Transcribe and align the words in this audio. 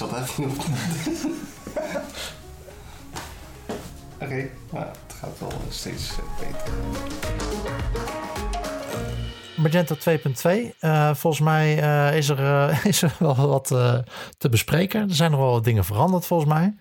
zat 0.00 0.20
even 0.20 0.44
op. 0.44 0.50
Oké, 4.22 4.48
maar 4.72 4.86
het 4.86 5.14
gaat 5.20 5.38
wel 5.38 5.52
steeds 5.68 6.10
eh, 6.10 6.18
beter. 6.38 6.72
Magento 9.56 9.94
2.2. 9.94 10.76
Eh, 10.78 11.14
volgens 11.14 11.42
mij 11.42 11.78
eh, 11.82 12.16
is, 12.16 12.28
er, 12.28 12.38
eh, 12.38 12.84
is 12.92 13.02
er 13.02 13.14
wel 13.18 13.34
wat 13.34 13.70
eh, 13.70 13.98
te 14.38 14.48
bespreken. 14.48 15.08
Er 15.08 15.14
zijn 15.14 15.30
nog 15.30 15.40
wel 15.40 15.50
wat 15.50 15.64
dingen 15.64 15.84
veranderd 15.84 16.26
volgens 16.26 16.52
mij. 16.52 16.74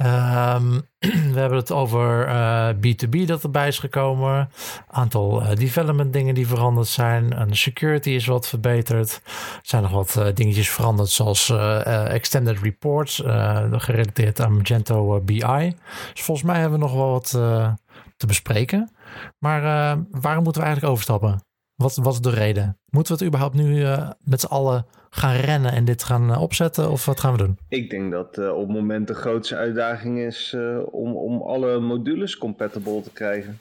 Ehm, 0.00 0.70
we 1.34 1.38
hebben 1.38 1.58
het 1.58 1.72
over 1.72 2.26
eh, 2.26 2.68
B2B 2.74 3.26
dat 3.26 3.42
erbij 3.42 3.68
is 3.68 3.78
gekomen. 3.78 4.50
Aantal 4.86 5.42
eh, 5.42 5.56
development 5.56 6.12
dingen 6.12 6.34
die 6.34 6.46
veranderd 6.46 6.86
zijn. 6.86 7.32
En 7.32 7.48
de 7.48 7.54
security 7.54 8.10
is 8.10 8.26
wat 8.26 8.48
verbeterd. 8.48 9.20
Er 9.24 9.58
zijn 9.62 9.82
nog 9.82 9.90
wat 9.90 10.16
eh, 10.16 10.26
dingetjes 10.34 10.70
veranderd 10.70 11.08
zoals 11.08 11.48
eh, 11.50 11.86
eh, 11.86 12.12
extended 12.14 12.58
reports. 12.58 13.22
eh, 13.22 13.64
gerelateerd 13.70 14.40
aan 14.40 14.56
Magento 14.56 15.16
eh, 15.16 15.22
BI. 15.22 15.74
Dus 16.12 16.22
volgens 16.22 16.46
mij 16.46 16.60
hebben 16.60 16.78
we 16.78 16.84
nog 16.84 16.94
wel 16.94 17.10
wat 17.10 17.32
eh, 17.36 17.72
te 18.16 18.26
bespreken. 18.26 18.90
Maar 19.38 19.62
eh, 19.62 19.98
waar 20.10 20.42
moeten 20.42 20.60
we 20.62 20.66
eigenlijk 20.66 20.92
overstappen? 20.92 21.44
Wat, 21.74 21.96
wat 21.96 22.12
is 22.12 22.20
de 22.20 22.30
reden? 22.30 22.78
Moeten 22.90 23.12
we 23.12 23.18
het 23.18 23.28
überhaupt 23.28 23.54
nu 23.54 23.84
eh, 23.84 24.10
met 24.20 24.40
z'n 24.40 24.46
allen 24.46 24.86
gaan 25.10 25.34
rennen 25.36 25.72
en 25.72 25.84
dit 25.84 26.02
gaan 26.02 26.32
eh, 26.32 26.42
opzetten? 26.42 26.90
Of 26.90 27.04
wat 27.04 27.20
gaan 27.20 27.32
we 27.32 27.38
doen? 27.38 27.58
Ik 27.68 27.90
denk 27.90 28.10
dat 28.10 28.38
eh, 28.38 28.50
op 28.52 28.66
het 28.68 28.76
moment 28.76 29.06
de 29.06 29.14
grootste 29.14 29.56
uitdaging 29.56 30.18
is 30.18 30.52
eh, 30.56 30.78
om, 30.90 31.16
om 31.16 31.42
alle 31.42 31.78
modules 31.80 32.36
compatible 32.38 33.02
te 33.02 33.12
krijgen. 33.12 33.58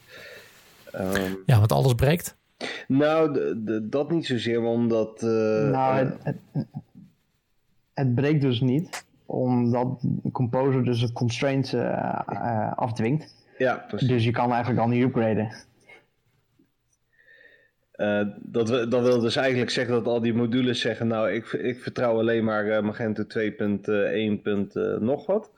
Ehm, 0.91 1.33
Ja, 1.45 1.57
want 1.57 1.71
alles 1.71 1.93
breekt. 1.93 2.35
nou, 2.87 3.39
dat 3.89 4.11
niet 4.11 4.25
zozeer, 4.25 4.61
omdat... 4.61 5.21
eh, 5.23 5.29
nou, 5.69 5.95
het, 5.95 6.13
het, 6.23 6.65
het 7.93 8.15
breekt 8.15 8.41
dus 8.41 8.61
niet, 8.61 9.05
omdat 9.25 10.01
Composer 10.31 10.83
dus 10.83 10.99
de 10.99 11.11
constraints 11.11 11.75
afdwingt. 12.75 13.35
ja, 13.57 13.85
precies. 13.87 14.07
Dus 14.07 14.23
je 14.23 14.31
kan 14.31 14.49
eigenlijk 14.51 14.81
al 14.81 14.87
niet 14.87 15.03
upgraden. 15.03 15.51
Eh, 17.99 18.21
dat, 18.37 18.69
we, 18.69 18.87
dat 18.87 19.03
wil 19.03 19.19
dus 19.19 19.35
eigenlijk 19.35 19.69
zeggen 19.71 19.93
dat 19.93 20.05
al 20.05 20.21
die 20.21 20.33
modules 20.33 20.79
zeggen, 20.79 21.07
nou, 21.07 21.31
ik, 21.31 21.45
ik 21.45 21.81
vertrouw 21.81 22.19
alleen 22.19 22.43
maar 22.43 22.67
eh, 22.67 22.81
Magento 22.83 23.23
2.1. 23.23 23.29
eh, 24.73 24.97
nog 24.99 25.25
wat. 25.25 25.51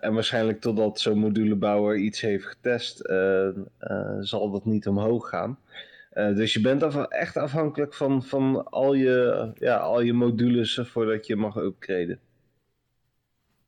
En 0.00 0.14
waarschijnlijk 0.14 0.60
totdat 0.60 1.00
zo'n 1.00 1.18
modulebouwer 1.18 1.96
iets 1.96 2.20
heeft 2.20 2.44
getest, 2.44 2.96
zal 4.20 4.50
dat 4.50 4.64
niet 4.64 4.86
omhoog 4.86 5.28
gaan. 5.28 5.58
Dus 6.14 6.52
je 6.52 6.60
bent 6.60 7.08
echt 7.08 7.36
afhankelijk 7.36 7.94
van, 7.94 8.22
van 8.22 8.64
al, 8.70 8.94
je, 8.94 9.50
ja, 9.54 9.76
al 9.76 10.00
je 10.00 10.12
modules 10.12 10.80
voordat 10.82 11.26
je 11.26 11.36
mag 11.36 11.56
upgraden. 11.56 12.18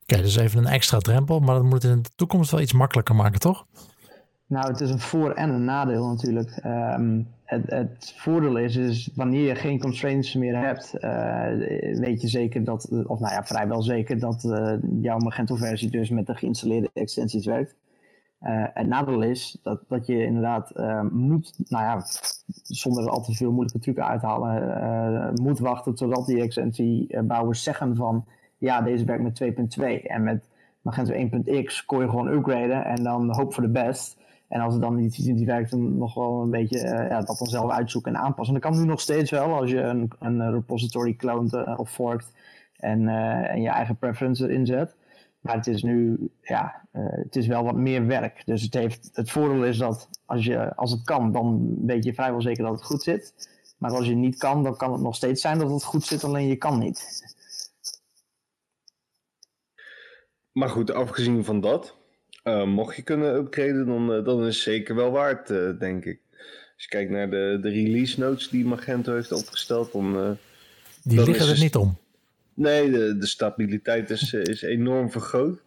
Oké, 0.02 0.22
dus 0.22 0.36
even 0.36 0.58
een 0.58 0.72
extra 0.72 0.98
drempel. 0.98 1.40
Maar 1.40 1.54
dat 1.54 1.64
moet 1.64 1.84
in 1.84 2.02
de 2.02 2.10
toekomst 2.16 2.50
wel 2.50 2.60
iets 2.60 2.72
makkelijker 2.72 3.14
maken, 3.14 3.40
toch? 3.40 3.66
Nou, 4.46 4.66
het 4.70 4.80
is 4.80 4.90
een 4.90 4.98
voor- 4.98 5.32
en 5.32 5.50
een 5.50 5.64
nadeel 5.64 6.08
natuurlijk. 6.08 6.50
Ehm, 6.50 7.22
het, 7.44 7.70
het 7.70 8.14
voordeel 8.16 8.56
is, 8.56 9.10
wanneer 9.14 9.46
je 9.46 9.54
geen 9.54 9.80
constraints 9.80 10.34
meer 10.34 10.58
hebt, 10.58 10.94
eh, 10.94 11.48
weet 11.98 12.20
je 12.20 12.28
zeker 12.28 12.64
dat, 12.64 12.88
of 13.06 13.20
nou 13.20 13.34
ja, 13.34 13.44
vrijwel 13.44 13.82
zeker 13.82 14.18
dat 14.18 14.44
eh, 14.44 14.74
jouw 15.00 15.18
Magento-versie 15.18 15.90
dus 15.90 16.10
met 16.10 16.26
de 16.26 16.34
geïnstalleerde 16.34 16.90
extensies 16.92 17.46
werkt. 17.46 17.76
Eh, 18.38 18.64
het 18.74 18.86
nadeel 18.86 19.22
is 19.22 19.58
dat, 19.62 19.80
dat 19.88 20.06
je 20.06 20.24
inderdaad 20.24 20.72
moet, 21.10 21.54
nou 21.68 21.84
ja, 21.84 22.04
zonder 22.62 23.04
er 23.04 23.10
al 23.10 23.22
te 23.22 23.34
veel 23.34 23.52
moeilijke 23.52 23.78
trucken 23.78 24.06
uit 24.06 24.20
te 24.20 24.26
halen, 24.26 25.42
moet 25.42 25.58
wachten 25.58 25.94
totdat 25.94 26.26
die 26.26 26.40
extensiebouwers 26.40 27.62
zeggen 27.62 27.96
van, 27.96 28.24
ja, 28.58 28.80
deze 28.80 29.04
werkt 29.04 29.22
met 29.22 29.34
2.2 29.78 30.06
en 30.06 30.22
met 30.22 30.48
Magento 30.82 31.12
1.x 31.12 31.84
kon 31.84 32.00
je 32.00 32.08
gewoon 32.08 32.28
upgraden 32.28 32.84
en 32.84 33.02
dan 33.02 33.34
hoop 33.34 33.54
voor 33.54 33.62
de 33.62 33.68
best. 33.68 34.24
En 34.48 34.60
als 34.60 34.72
het 34.72 34.82
dan 34.82 34.94
niet, 34.94 35.18
niet 35.18 35.44
werkt, 35.44 35.70
dan 35.70 35.98
nog 35.98 36.14
wel 36.14 36.42
een 36.42 36.50
beetje 36.50 36.78
eh, 36.78 37.08
ja, 37.08 37.20
dat 37.20 37.38
dan 37.38 37.46
zelf 37.46 37.70
uitzoeken 37.70 38.14
en 38.14 38.20
aanpassen. 38.20 38.54
En 38.54 38.60
dat 38.60 38.70
kan 38.70 38.80
nu 38.80 38.86
nog 38.86 39.00
steeds 39.00 39.30
wel 39.30 39.54
als 39.54 39.70
je 39.70 39.80
een, 39.80 40.10
een 40.18 40.50
repository 40.50 41.14
clont 41.16 41.54
eh, 41.54 41.74
of 41.76 41.90
forkt 41.90 42.32
en, 42.76 43.08
eh, 43.08 43.50
en 43.50 43.62
je 43.62 43.68
eigen 43.68 43.96
preference 43.96 44.44
erin 44.44 44.66
zet. 44.66 44.96
Maar 45.40 45.54
het 45.54 45.66
is 45.66 45.82
nu, 45.82 46.28
ja, 46.40 46.84
het 46.92 47.36
is 47.36 47.46
wel 47.46 47.64
wat 47.64 47.74
meer 47.74 48.06
werk. 48.06 48.42
Dus 48.46 48.62
het, 48.62 48.74
heeft, 48.74 49.10
het 49.12 49.30
voordeel 49.30 49.64
is 49.64 49.78
dat 49.78 50.08
als, 50.24 50.44
je, 50.44 50.74
als 50.74 50.90
het 50.90 51.02
kan, 51.02 51.32
dan 51.32 51.76
weet 51.86 52.04
je 52.04 52.14
vrijwel 52.14 52.42
zeker 52.42 52.64
dat 52.64 52.72
het 52.72 52.84
goed 52.84 53.02
zit. 53.02 53.34
Maar 53.78 53.90
als 53.90 54.06
je 54.06 54.14
niet 54.14 54.36
kan, 54.36 54.62
dan 54.62 54.76
kan 54.76 54.92
het 54.92 55.00
nog 55.00 55.14
steeds 55.14 55.40
zijn 55.40 55.58
dat 55.58 55.70
het 55.70 55.84
goed 55.84 56.04
zit, 56.04 56.24
alleen 56.24 56.46
je 56.46 56.56
kan 56.56 56.78
niet. 56.78 57.24
Maar 60.52 60.68
goed, 60.68 60.90
afgezien 60.90 61.44
van 61.44 61.60
dat, 61.60 61.96
eh, 62.46 62.64
mocht 62.64 62.96
je 62.96 63.02
kunnen 63.02 63.34
upgraden, 63.34 63.86
dan, 63.86 64.12
eh, 64.12 64.24
dan 64.24 64.40
is 64.46 64.54
het 64.54 64.64
zeker 64.64 64.94
wel 64.94 65.10
waard, 65.10 65.50
eh, 65.50 65.70
denk 65.78 66.04
ik. 66.04 66.18
Als 66.74 66.84
je 66.84 66.88
kijkt 66.88 67.10
naar 67.10 67.30
de, 67.30 67.58
de 67.62 67.68
release 67.68 68.20
notes 68.20 68.48
die 68.48 68.64
Magento 68.64 69.14
heeft 69.14 69.32
opgesteld, 69.32 69.92
dan... 69.92 70.16
eh, 70.16 70.30
Die 71.02 71.16
Dan 71.16 71.24
liggen 71.26 71.48
er 71.48 71.58
niet 71.58 71.76
om. 71.76 71.96
Nee, 72.54 72.90
de, 72.90 73.16
de 73.18 73.26
stabiliteit 73.26 74.10
is, 74.10 74.32
is 74.32 74.62
enorm 74.62 75.10
vergroot. 75.10 75.58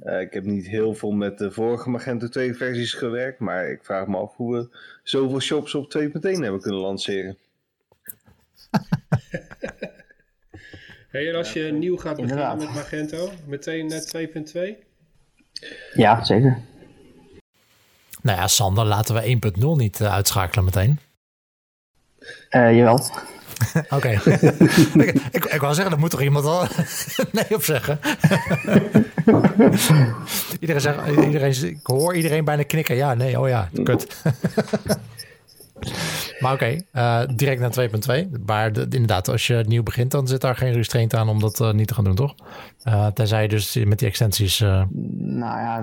Eh, 0.00 0.20
ik 0.20 0.32
heb 0.32 0.44
niet 0.44 0.66
heel 0.68 0.94
veel 0.94 1.10
met 1.10 1.38
de 1.38 1.50
vorige 1.50 1.90
Magento 1.90 2.28
2 2.28 2.54
versies 2.54 2.92
gewerkt, 2.92 3.38
maar 3.38 3.70
ik 3.70 3.84
vraag 3.84 4.06
me 4.06 4.16
af 4.16 4.36
hoe 4.36 4.56
we 4.56 4.68
zoveel 5.02 5.40
shops 5.40 5.74
op 5.74 5.90
2.1 5.98 6.10
hebben 6.20 6.60
kunnen 6.60 6.80
lanceren. 6.80 7.36
Hey, 11.08 11.28
en 11.28 11.34
als 11.34 11.52
je 11.52 11.62
nieuw 11.72 11.96
gaat 11.96 12.16
beginnen 12.20 12.58
met 12.58 12.74
Magento, 12.74 13.30
meteen 13.46 13.86
net 13.86 14.16
2.2? 14.76 14.90
Ja, 15.94 16.24
zeker. 16.24 16.58
Nou 18.22 18.38
ja, 18.38 18.48
Sander, 18.48 18.84
laten 18.84 19.14
we 19.14 19.38
1.0 19.60 19.66
niet 19.76 20.00
eh, 20.00 20.12
uitschakelen 20.12 20.64
meteen. 20.64 20.98
Eh, 22.48 22.76
jawel. 22.76 23.00
Oké. 23.96 24.08
ik, 24.94 25.14
ik, 25.30 25.44
ik 25.44 25.60
wou 25.60 25.74
zeggen, 25.74 25.90
daar 25.90 25.98
moet 25.98 26.10
toch 26.10 26.22
iemand 26.22 26.44
al 26.44 26.66
nee 27.32 27.54
op 27.54 27.64
zeggen. 27.64 28.00
iedereen 30.60 30.80
zegt, 30.80 31.06
iedereen, 31.06 31.64
ik 31.64 31.86
hoor 31.86 32.14
iedereen 32.14 32.44
bijna 32.44 32.62
knikken. 32.62 32.96
Ja, 32.96 33.14
nee, 33.14 33.40
oh 33.40 33.48
ja, 33.48 33.68
kut. 33.82 34.22
Maar 36.42 36.52
oké, 36.52 36.76
eh, 36.92 37.20
direct 37.36 37.60
naar 37.60 37.70
2.2. 37.70 38.30
Maar 38.46 38.72
de- 38.72 38.80
inderdaad, 38.90 39.28
als 39.28 39.46
je 39.46 39.64
nieuw 39.66 39.82
begint, 39.82 40.10
dan 40.10 40.26
zit 40.28 40.40
daar 40.40 40.56
geen 40.56 40.72
restraint 40.72 41.14
aan 41.14 41.28
om 41.28 41.40
dat 41.40 41.60
eh, 41.60 41.72
niet 41.72 41.88
te 41.88 41.94
gaan 41.94 42.04
doen, 42.04 42.14
toch? 42.14 42.34
Eh, 42.82 43.06
tenzij 43.06 43.42
je 43.42 43.48
dus 43.48 43.74
met 43.84 43.98
die 43.98 44.08
extensies... 44.08 44.58
Nou 44.58 45.38
ja, 45.38 45.82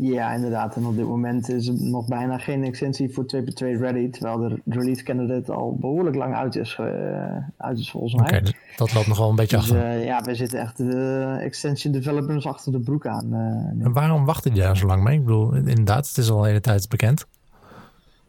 ja, 0.00 0.32
inderdaad. 0.34 0.76
En 0.76 0.84
op 0.86 0.96
dit 0.96 1.06
moment 1.06 1.48
is 1.48 1.66
er 1.68 1.74
nog 1.82 2.06
bijna 2.06 2.38
geen 2.38 2.64
extensie 2.64 3.12
voor 3.12 3.24
2.2 3.26 3.40
ready. 3.80 4.10
Terwijl 4.10 4.38
de 4.38 4.60
release 4.64 5.02
candidate 5.02 5.52
al 5.52 5.76
behoorlijk 5.80 6.16
lang 6.16 6.34
uit 6.34 6.56
is, 6.56 6.78
uit 7.56 7.78
is 7.78 7.90
volgens 7.90 8.14
mij. 8.14 8.24
Oké, 8.40 8.50
dat 8.76 8.94
loopt 8.94 9.06
nog 9.06 9.18
wel 9.18 9.28
een 9.28 9.36
beetje 9.36 9.56
Dus 9.56 9.70
achter. 9.72 10.04
ja, 10.04 10.22
we 10.22 10.34
zitten 10.34 10.60
echt 10.60 10.76
de 10.76 11.36
extension 11.40 11.92
developers 11.92 12.46
achter 12.46 12.72
de 12.72 12.80
broek 12.80 13.06
aan. 13.06 13.34
En 13.82 13.92
waarom 13.92 14.24
wachten 14.24 14.52
die 14.52 14.62
daar 14.62 14.76
zo 14.76 14.86
lang 14.86 15.02
mee? 15.02 15.18
Ik 15.18 15.24
bedoel, 15.24 15.54
inderdaad, 15.54 16.08
het 16.08 16.16
is 16.16 16.30
al 16.30 16.40
de 16.40 16.46
hele 16.46 16.60
tijd 16.60 16.88
bekend. 16.88 17.26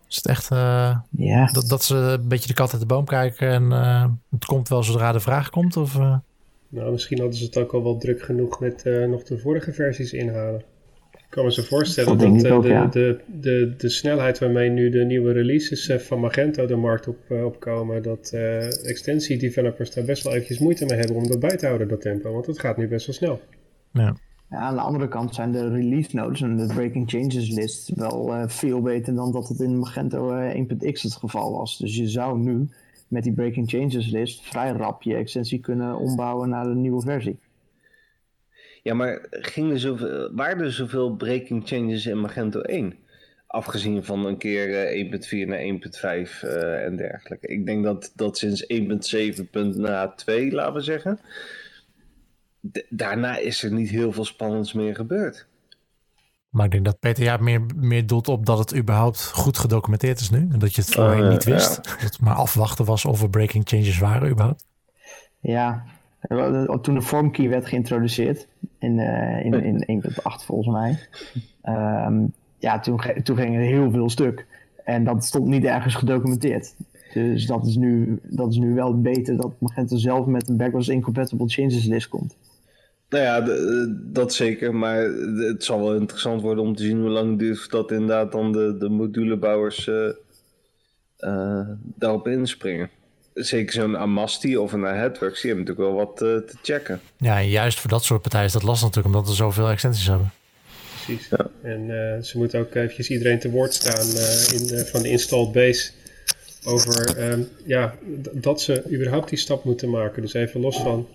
Is 0.10 0.16
het 0.16 0.28
echt 0.28 0.52
eh, 0.52 0.98
ja. 1.10 1.46
dat, 1.52 1.70
dat 1.70 1.84
ze 1.84 1.96
een 1.96 2.28
beetje 2.28 2.48
de 2.48 2.54
kat 2.54 2.72
uit 2.72 2.82
de 2.82 2.88
boom 2.88 3.06
kijken 3.06 3.48
en 3.48 3.72
eh, 3.72 4.06
het 4.32 4.46
komt 4.46 4.70
wel 4.70 4.84
zodra 4.84 5.12
de 5.12 5.20
vraag 5.20 5.50
komt? 5.50 5.78
Of, 5.78 5.96
eh? 5.96 6.18
Nou, 6.70 6.92
misschien 6.92 7.20
hadden 7.20 7.38
ze 7.38 7.46
het 7.46 7.58
ook 7.58 7.74
al 7.74 7.84
wel 7.84 7.98
druk 7.98 8.22
genoeg 8.22 8.60
met 8.60 8.84
eh, 8.84 9.06
nog 9.06 9.24
de 9.24 9.38
vorige 9.38 9.74
versies 9.74 10.14
inhalen. 10.14 10.64
Ik 11.12 11.36
kan 11.36 11.44
me 11.46 11.52
zo 11.52 11.62
voorstellen 11.62 12.18
Dat 12.18 12.52
ook, 12.52 12.64
de, 12.64 12.70
ja. 12.70 12.86
de, 12.86 13.20
de, 13.26 13.74
de 13.78 13.90
snelheid 13.90 14.40
waarmee 14.40 14.70
nu 14.70 14.90
de 14.90 15.06
nieuwe 15.06 15.32
releases 15.32 15.92
van 15.98 16.20
Magento 16.20 16.66
de 16.66 16.76
markt 16.76 17.08
op, 17.08 17.32
opkomen, 17.32 18.04
dat 18.04 18.32
eh 18.34 18.88
extensie-developers 18.88 19.92
daar 19.94 20.04
best 20.04 20.24
wel 20.24 20.34
eventjes 20.34 20.60
moeite 20.60 20.86
mee 20.86 20.98
hebben 20.98 21.16
om 21.16 21.28
dat 21.28 21.40
bij 21.40 21.58
te 21.58 21.66
houden, 21.66 21.88
dat 21.88 22.02
tempo. 22.02 22.32
Want 22.32 22.46
het 22.46 22.60
gaat 22.60 22.78
nu 22.78 22.88
best 22.88 23.06
wel 23.06 23.16
snel. 23.16 23.42
ja. 23.94 24.16
Ja, 24.50 24.58
aan 24.58 24.76
de 24.76 24.82
andere 24.82 25.08
kant 25.08 25.36
zijn 25.36 25.52
de 25.52 25.70
release 25.70 26.16
notes 26.16 26.42
en 26.42 26.58
de 26.58 26.74
breaking 26.74 27.10
changes 27.10 27.50
list 27.50 27.92
wel 27.96 28.34
eh, 28.34 28.48
veel 28.48 28.82
beter 28.82 29.16
dan 29.16 29.32
dat 29.32 29.48
het 29.48 29.60
in 29.60 29.80
Magento 29.80 30.32
eh, 30.32 30.66
1.x 30.66 31.04
het 31.04 31.16
geval 31.16 31.52
was. 31.52 31.78
Dus 31.78 31.96
je 31.96 32.08
zou 32.08 32.40
nu 32.40 32.70
met 33.08 33.24
die 33.24 33.34
breaking 33.34 33.70
changes 33.70 34.10
list 34.12 34.42
vrij 34.42 34.72
rap 34.72 35.02
je 35.02 35.16
extensie 35.16 35.60
kunnen 35.60 35.98
ombouwen 35.98 36.50
naar 36.50 36.66
een 36.66 36.82
nieuwe 36.82 37.02
versie. 37.02 37.40
Ja, 38.84 38.94
maar 38.94 39.26
ging 39.30 39.72
er 39.72 39.80
zoveel, 39.80 40.32
waren 40.34 40.64
er 40.64 40.72
zoveel 40.72 41.16
breaking 41.16 41.68
changes 41.68 42.06
in 42.06 42.20
Magento 42.20 42.62
1? 42.62 42.96
Afgezien 43.48 44.04
van 44.04 44.26
een 44.26 44.38
keer 44.38 44.86
eh, 44.86 45.44
1.4 45.44 45.48
naar 45.48 45.60
1.5 45.60 46.42
eh, 46.42 46.86
en 46.86 46.96
dergelijke. 46.96 47.48
Ik 47.48 47.66
denk 47.66 47.84
dat, 47.84 48.12
dat 48.16 48.38
sinds 48.38 48.64
1.7.2, 48.64 48.74
laten 50.50 50.74
we 50.74 50.82
zeggen, 50.82 51.20
daarna 52.90 53.38
is 53.38 53.64
er 53.64 53.72
niet 53.74 53.90
heel 53.90 54.12
veel 54.12 54.26
spannends 54.26 54.74
meer 54.74 54.96
gebeurd. 54.96 55.48
Maar 56.50 56.66
ik 56.66 56.72
denk 56.72 56.86
dat 56.86 57.00
PTA 57.00 57.38
meer, 57.38 57.62
meer 57.76 58.08
doelt 58.08 58.28
op 58.28 58.46
dat 58.46 58.58
het 58.60 58.76
überhaupt 58.76 59.32
goed 59.32 59.58
gedocumenteerd 59.58 60.20
is 60.20 60.30
nu. 60.30 60.48
En 60.52 60.60
dat 60.60 60.76
je 60.76 60.82
het 60.82 60.92
voorheen 60.92 61.24
Eh, 61.24 61.30
niet 61.30 61.44
wist. 61.44 61.76
ja. 61.76 61.82
Dat 61.82 62.02
het 62.02 62.22
maar 62.22 62.36
afwachten 62.36 62.86
was 62.86 63.06
of 63.06 63.22
er 63.22 63.30
breaking 63.30 63.68
changes 63.68 64.00
waren 64.00 64.30
überhaupt. 64.30 64.66
Ja, 65.40 65.84
Toen 66.82 66.94
de 66.96 67.02
formkey 67.02 67.50
werd 67.50 67.66
geïntroduceerd 67.68 68.48
in, 68.80 69.00
in, 69.44 69.86
in 69.88 70.04
1.8 70.04 70.12
volgens 70.46 70.68
mij. 70.76 71.00
Ehm, 71.62 72.26
ja, 72.58 72.80
toen, 72.80 73.02
toen 73.24 73.38
ging 73.38 73.56
er 73.56 73.62
heel 73.62 73.92
veel 73.92 74.10
stuk. 74.10 74.46
En 74.84 75.04
dat 75.04 75.26
stond 75.26 75.48
niet 75.48 75.64
ergens 75.64 75.96
gedocumenteerd. 75.96 76.76
Dus 77.14 77.46
dat 77.46 77.66
is 77.66 77.76
nu, 77.76 78.20
dat 78.24 78.52
is 78.52 78.58
nu 78.58 78.74
wel 78.74 79.02
beter 79.02 79.38
dat 79.38 79.52
Magento 79.60 79.98
zelf 79.98 80.26
met 80.26 80.50
een 80.50 80.58
backwards 80.58 80.88
incompatible 80.88 81.48
changes 81.48 81.86
list 81.86 82.08
komt. 82.08 82.36
Nou 83.10 83.24
ja, 83.24 83.46
dat 83.90 84.34
zeker. 84.34 84.76
Maar 84.76 85.02
het 85.36 85.64
zal 85.64 85.80
wel 85.80 85.96
interessant 85.96 86.42
worden 86.42 86.64
om 86.64 86.76
te 86.76 86.84
zien 86.84 87.00
hoe 87.00 87.10
lang 87.10 87.40
duurt 87.40 87.70
dat 87.70 87.92
inderdaad 87.92 88.32
dan 88.32 88.52
de, 88.52 88.76
de 88.80 88.90
modulebouwers 88.90 89.88
uh, 89.88 90.10
uh, 91.20 91.68
daarop 91.96 92.28
inspringen. 92.28 92.90
Zeker 93.34 93.74
zo'n 93.74 93.98
Amasti 93.98 94.58
of 94.58 94.74
een 94.74 94.82
Headworks, 94.82 95.42
die 95.42 95.52
hebben 95.52 95.68
natuurlijk 95.68 95.96
wel 95.96 96.06
wat 96.06 96.22
uh, 96.22 96.48
te 96.50 96.58
checken. 96.62 97.00
Ja, 97.18 97.38
en 97.38 97.50
juist 97.50 97.80
voor 97.80 97.90
dat 97.90 98.04
soort 98.04 98.22
partijen 98.22 98.46
is 98.46 98.54
dat 98.54 98.64
lastig 98.64 98.88
natuurlijk, 98.88 99.16
omdat 99.16 99.30
we 99.30 99.36
zoveel 99.36 99.70
extensies 99.70 100.08
hebben. 100.08 100.32
Precies. 101.06 101.30
Ja. 101.30 101.50
En 101.62 102.24
ze 102.26 102.38
moeten 102.38 102.60
ook 102.60 102.76
eventjes 102.76 103.10
iedereen 103.10 103.40
te 103.40 103.50
woord 103.50 103.74
staan 103.74 104.06
in, 104.60 104.86
van 104.86 105.02
de 105.02 105.10
installed 105.10 105.52
base 105.52 105.92
over 106.64 107.30
um, 107.32 107.48
ja, 107.66 107.96
dat 108.34 108.62
ze 108.62 108.84
überhaupt 108.92 109.30
die 109.30 109.38
stap 109.38 109.64
moeten 109.64 109.90
maken. 109.90 110.22
Dus 110.22 110.34
even 110.34 110.62
los 110.62 110.78
van 110.78 111.08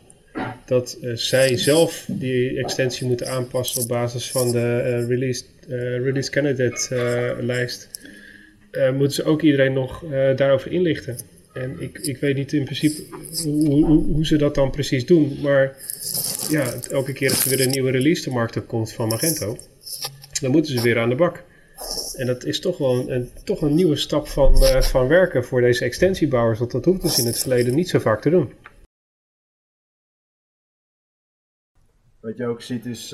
dat 0.66 0.98
uh, 1.02 1.16
zij 1.16 1.56
zelf 1.56 2.04
die 2.08 2.58
extensie 2.58 3.06
moeten 3.06 3.28
aanpassen 3.28 3.82
op 3.82 3.88
basis 3.88 4.30
van 4.30 4.50
de 4.52 4.82
uh, 4.86 5.08
release, 5.08 5.44
uh, 5.68 5.98
release 5.98 6.30
candidate 6.30 7.36
lijst, 7.40 7.88
moeten 8.72 9.12
ze 9.12 9.24
ook 9.24 9.42
iedereen 9.42 9.72
nog 9.72 10.04
daarover 10.36 10.72
inlichten. 10.72 11.16
En 11.52 11.76
ik, 11.78 11.98
ik 11.98 12.18
weet 12.18 12.36
niet 12.36 12.52
in 12.52 12.64
principe 12.64 13.02
hoe, 13.42 13.84
hoe, 13.84 14.04
hoe, 14.04 14.26
ze 14.26 14.36
dat 14.36 14.54
dan 14.54 14.70
precies 14.70 15.06
doen, 15.06 15.38
maar 15.42 15.76
ja, 16.50 16.74
elke 16.90 17.12
keer 17.12 17.30
als 17.30 17.44
er 17.44 17.50
weer 17.50 17.60
een 17.60 17.70
nieuwe 17.70 17.90
release 17.90 18.22
de 18.22 18.30
markt 18.30 18.56
op 18.56 18.66
komt 18.66 18.92
van 18.92 19.08
Magento, 19.08 19.58
dan 20.40 20.50
moeten 20.50 20.72
ze 20.72 20.82
weer 20.82 20.98
aan 20.98 21.08
de 21.08 21.14
bak. 21.14 21.44
En 22.16 22.26
dat 22.26 22.44
is 22.44 22.60
toch 22.60 22.78
wel 22.78 23.10
een, 23.10 23.30
toch 23.44 23.62
een 23.62 23.74
nieuwe 23.74 23.96
stap 23.96 24.28
van, 24.28 24.56
van 24.82 25.06
werken 25.06 25.44
voor 25.44 25.60
deze 25.60 25.84
extensiebouwers. 25.84 26.58
Want 26.58 26.70
dat 26.70 26.84
hoeft 26.84 27.02
dus 27.02 27.18
in 27.18 27.26
het 27.26 27.38
verleden 27.38 27.74
niet 27.74 27.88
zo 27.88 27.98
vaak 27.98 28.20
te 28.20 28.30
doen. 28.30 28.52
Wat 32.24 32.36
je 32.36 32.46
ook 32.46 32.60
ziet 32.60 32.86
is 32.86 33.10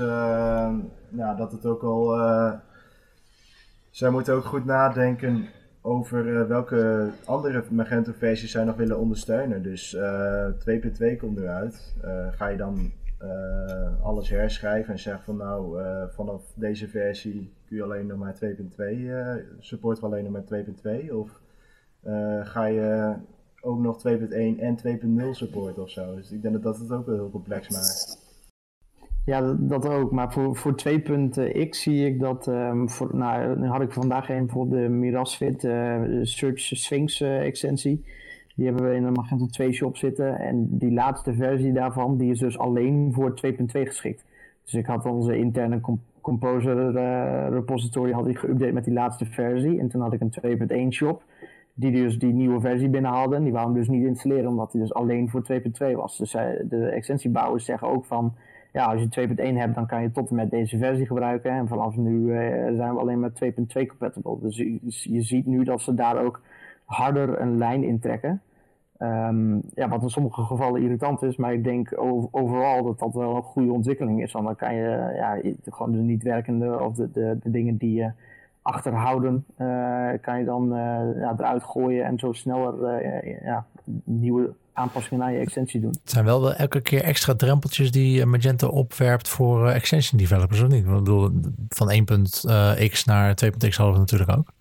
nou, 1.11 1.37
dat 1.37 1.53
het 1.53 1.67
ook 1.67 1.83
al. 1.83 2.19
Uh, 2.19 2.53
zij 3.91 4.11
moeten 4.11 4.35
ook 4.35 4.45
goed 4.45 4.65
nadenken 4.65 5.49
over 5.81 6.49
welke 6.49 7.11
andere 7.25 7.65
Magento-versies 7.71 8.51
zij 8.51 8.65
nog 8.65 8.77
willen 8.77 8.99
ondersteunen. 8.99 9.62
Dus 9.62 9.97
2.2 9.97 11.17
komt 11.19 11.39
eruit. 11.39 11.95
ga 12.31 12.49
je 12.49 12.57
dan 12.57 12.93
alles 14.03 14.29
herschrijven 14.29 14.93
en 14.93 14.99
zeggen 14.99 15.25
van 15.25 15.37
nou, 15.37 15.83
vanaf 16.11 16.43
deze 16.55 16.89
versie 16.89 17.53
kun 17.67 17.77
je 17.77 17.83
alleen 17.83 18.07
nog 18.07 18.19
maar 18.19 18.35
2.2, 18.35 18.41
uh, 18.79 19.35
support 19.59 20.03
alleen 20.03 20.31
nog 20.31 20.33
maar 20.33 20.65
2.2? 21.05 21.12
Of 21.12 21.41
ga 22.43 22.65
je 22.65 23.15
ook 23.61 23.79
nog 23.79 24.03
2.1 24.09 24.15
en 24.59 24.79
2.0 25.23 25.31
supporten 25.31 25.83
of 25.83 25.91
zo? 25.91 26.15
Dus 26.15 26.33
ik 26.33 26.43
denk 26.43 26.55
dat 26.55 26.62
dat 26.62 26.79
het 26.79 26.91
ook 26.93 27.07
wel 27.07 27.15
heel 27.15 27.31
complex 27.31 27.69
maakt. 27.69 28.30
Ja, 29.25 29.57
dat, 29.59 29.89
ook. 29.89 30.11
Maar 30.11 30.33
voor, 30.33 30.57
voor 30.57 30.75
2.x 30.89 31.83
zie 31.83 32.07
ik 32.07 32.21
dat, 32.21 32.47
um, 32.47 32.91
voor, 32.91 33.17
nou, 33.17 33.67
had 33.67 33.83
ik 33.83 33.93
vandaag 33.93 34.29
een 34.29 34.47
bijvoorbeeld 34.47 34.83
de 34.83 34.89
Mirasfit 34.89 35.61
Search 36.23 36.61
Sphinx 36.61 37.21
uh, 37.21 37.47
extensie. 37.47 38.05
Die 38.61 38.69
hebben 38.69 38.89
we 38.89 38.97
in 38.97 39.05
de 39.05 39.11
Magento 39.11 39.47
2 39.47 39.73
shop 39.73 39.97
zitten. 39.97 40.39
En 40.39 40.79
die 40.79 40.93
laatste 40.93 41.35
versie 41.35 41.73
daarvan, 41.73 42.17
die 42.17 42.31
is 42.31 42.39
dus 42.39 42.59
alleen 42.59 43.13
voor 43.13 43.41
2.2 43.47 43.57
geschikt. 43.67 44.25
Dus 44.65 44.75
ik 44.75 44.87
had 44.87 45.07
onze 45.07 45.37
interne 45.37 45.81
Composer 46.21 46.95
uh, 46.95 47.49
repository 47.49 48.13
had 48.13 48.27
ik 48.27 48.39
geüpdate 48.39 48.73
met 48.73 48.85
die 48.85 48.93
laatste 48.93 49.25
versie. 49.25 49.79
En 49.79 49.89
toen 49.89 50.01
had 50.01 50.13
ik 50.13 50.21
een 50.21 50.89
2.1 50.89 50.89
shop. 50.89 51.23
Die 51.75 51.93
dus 51.93 52.19
die 52.19 52.33
nieuwe 52.33 52.61
versie 52.61 52.89
binnenhaalde. 52.89 53.37
En 53.37 53.43
die 53.43 53.53
wou 53.53 53.65
hem 53.65 53.75
dus 53.75 53.89
niet 53.89 54.07
installeren, 54.07 54.49
omdat 54.49 54.73
die 54.73 54.81
dus 54.81 54.95
alleen 54.95 55.31
voor 55.31 55.43
2.2 55.53 55.95
was. 55.95 56.19
Dus 56.19 56.35
uh, 56.35 56.43
de 56.65 56.87
extensiebouwers 56.87 57.65
zeggen 57.65 57.89
ook 57.89 58.05
van. 58.05 58.35
Ja, 58.73 58.85
als 58.85 59.03
je 59.03 59.29
2.1 59.29 59.57
hebt, 59.57 59.75
dan 59.75 59.87
kan 59.87 60.03
je 60.03 60.11
tot 60.11 60.31
en 60.31 60.37
met 60.37 60.51
deze 60.51 60.79
versie 60.79 61.07
gebruiken. 61.07 61.51
En 61.51 61.69
vanaf 61.69 61.97
nu 61.97 62.19
uh, 62.19 62.77
zijn 62.77 62.95
we 62.95 63.01
alleen 63.01 63.21
met 63.21 63.45
2.2 63.45 63.87
compatible. 63.87 64.39
Dus 64.41 64.57
je, 64.57 64.79
je 65.13 65.23
ziet 65.23 65.47
nu 65.47 65.65
dat 65.65 65.81
ze 65.81 65.95
daar 65.95 66.25
ook 66.25 66.41
harder 66.85 67.41
een 67.41 67.59
lijn 67.59 67.85
in 67.85 68.01
trekken. 68.01 68.43
Um, 68.99 69.63
ja, 69.75 69.89
wat 69.89 70.03
in 70.03 70.11
sommige 70.11 70.43
gevallen 70.43 70.83
irritant 70.83 71.23
is, 71.23 71.37
maar 71.37 71.53
ik 71.53 71.65
denk 71.65 71.93
overal 72.31 72.83
dat 72.83 72.99
dat 72.99 73.15
wel 73.15 73.37
een 73.37 73.43
goede 73.43 73.73
ontwikkeling 73.73 74.23
is. 74.23 74.33
Want 74.33 74.47
dan 74.47 74.57
kan 74.57 74.75
je 74.75 75.13
ja, 75.15 75.41
gewoon 75.65 75.93
de 75.93 75.99
niet 75.99 76.23
werkende 76.23 76.81
of 76.81 76.95
de, 76.95 77.11
de, 77.13 77.51
dingen 77.51 77.77
die 77.77 77.95
je 77.95 78.11
achterhouden, 78.63 79.45
uh, 79.59 80.11
kan 80.21 80.39
je 80.39 80.45
dan 80.45 80.65
uh, 80.65 81.21
ja, 81.21 81.35
eruit 81.39 81.63
gooien 81.63 82.05
en 82.05 82.19
zo 82.19 82.33
sneller 82.33 83.05
ja, 83.45 83.67
nieuwe 84.05 84.53
aanpassingen 84.81 85.19
naar 85.19 85.32
je 85.32 85.38
extensie 85.38 85.81
doen. 85.81 85.91
Het 85.91 86.11
zijn 86.11 86.25
wel, 86.25 86.41
wel 86.41 86.55
elke 86.55 86.81
keer 86.81 87.03
extra 87.03 87.35
drempeltjes 87.35 87.91
die 87.91 88.27
Magento 88.27 88.69
opwerpt 88.69 89.29
voor 89.29 89.69
extension 89.69 90.21
developers, 90.21 90.61
of 90.61 90.69
niet? 90.69 90.85
Ik 90.85 90.93
bedoel, 90.93 91.31
van 91.69 91.93
1.x 91.93 93.05
naar 93.05 93.38
2.x 93.44 93.77
hadden 93.77 93.94
we 93.94 94.00
natuurlijk 94.00 94.31
ook. 94.38 94.53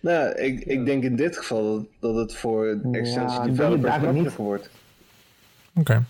Nou, 0.00 0.34
ik, 0.34 0.60
ik 0.60 0.84
denk 0.84 1.02
in 1.02 1.16
dit 1.16 1.36
geval 1.36 1.86
dat, 2.00 2.14
het 2.14 2.34
voor 2.34 2.80
extensie 2.92 3.40
ja, 3.40 3.46
developers 3.46 4.00
makkelijker 4.00 4.42
wordt. 4.42 4.70
Oké. 5.74 5.80
Okay. 5.80 6.02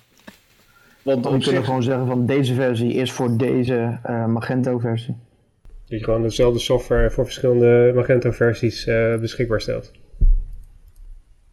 Want 1.02 1.28
we 1.28 1.38
kunnen 1.38 1.64
gewoon 1.64 1.82
zeggen 1.82 2.06
van 2.06 2.26
deze 2.26 2.54
versie 2.54 2.92
is 2.92 3.12
voor 3.12 3.36
deze 3.36 3.98
uh, 4.06 4.26
Magento-versie. 4.26 5.16
Dat 5.62 5.98
je 5.98 6.04
gewoon 6.04 6.22
dezelfde 6.22 6.58
software 6.58 7.10
voor 7.10 7.24
verschillende 7.24 7.92
Magento-versies 7.94 8.86
uh, 8.86 9.16
beschikbaar 9.16 9.60
stelt. 9.60 9.92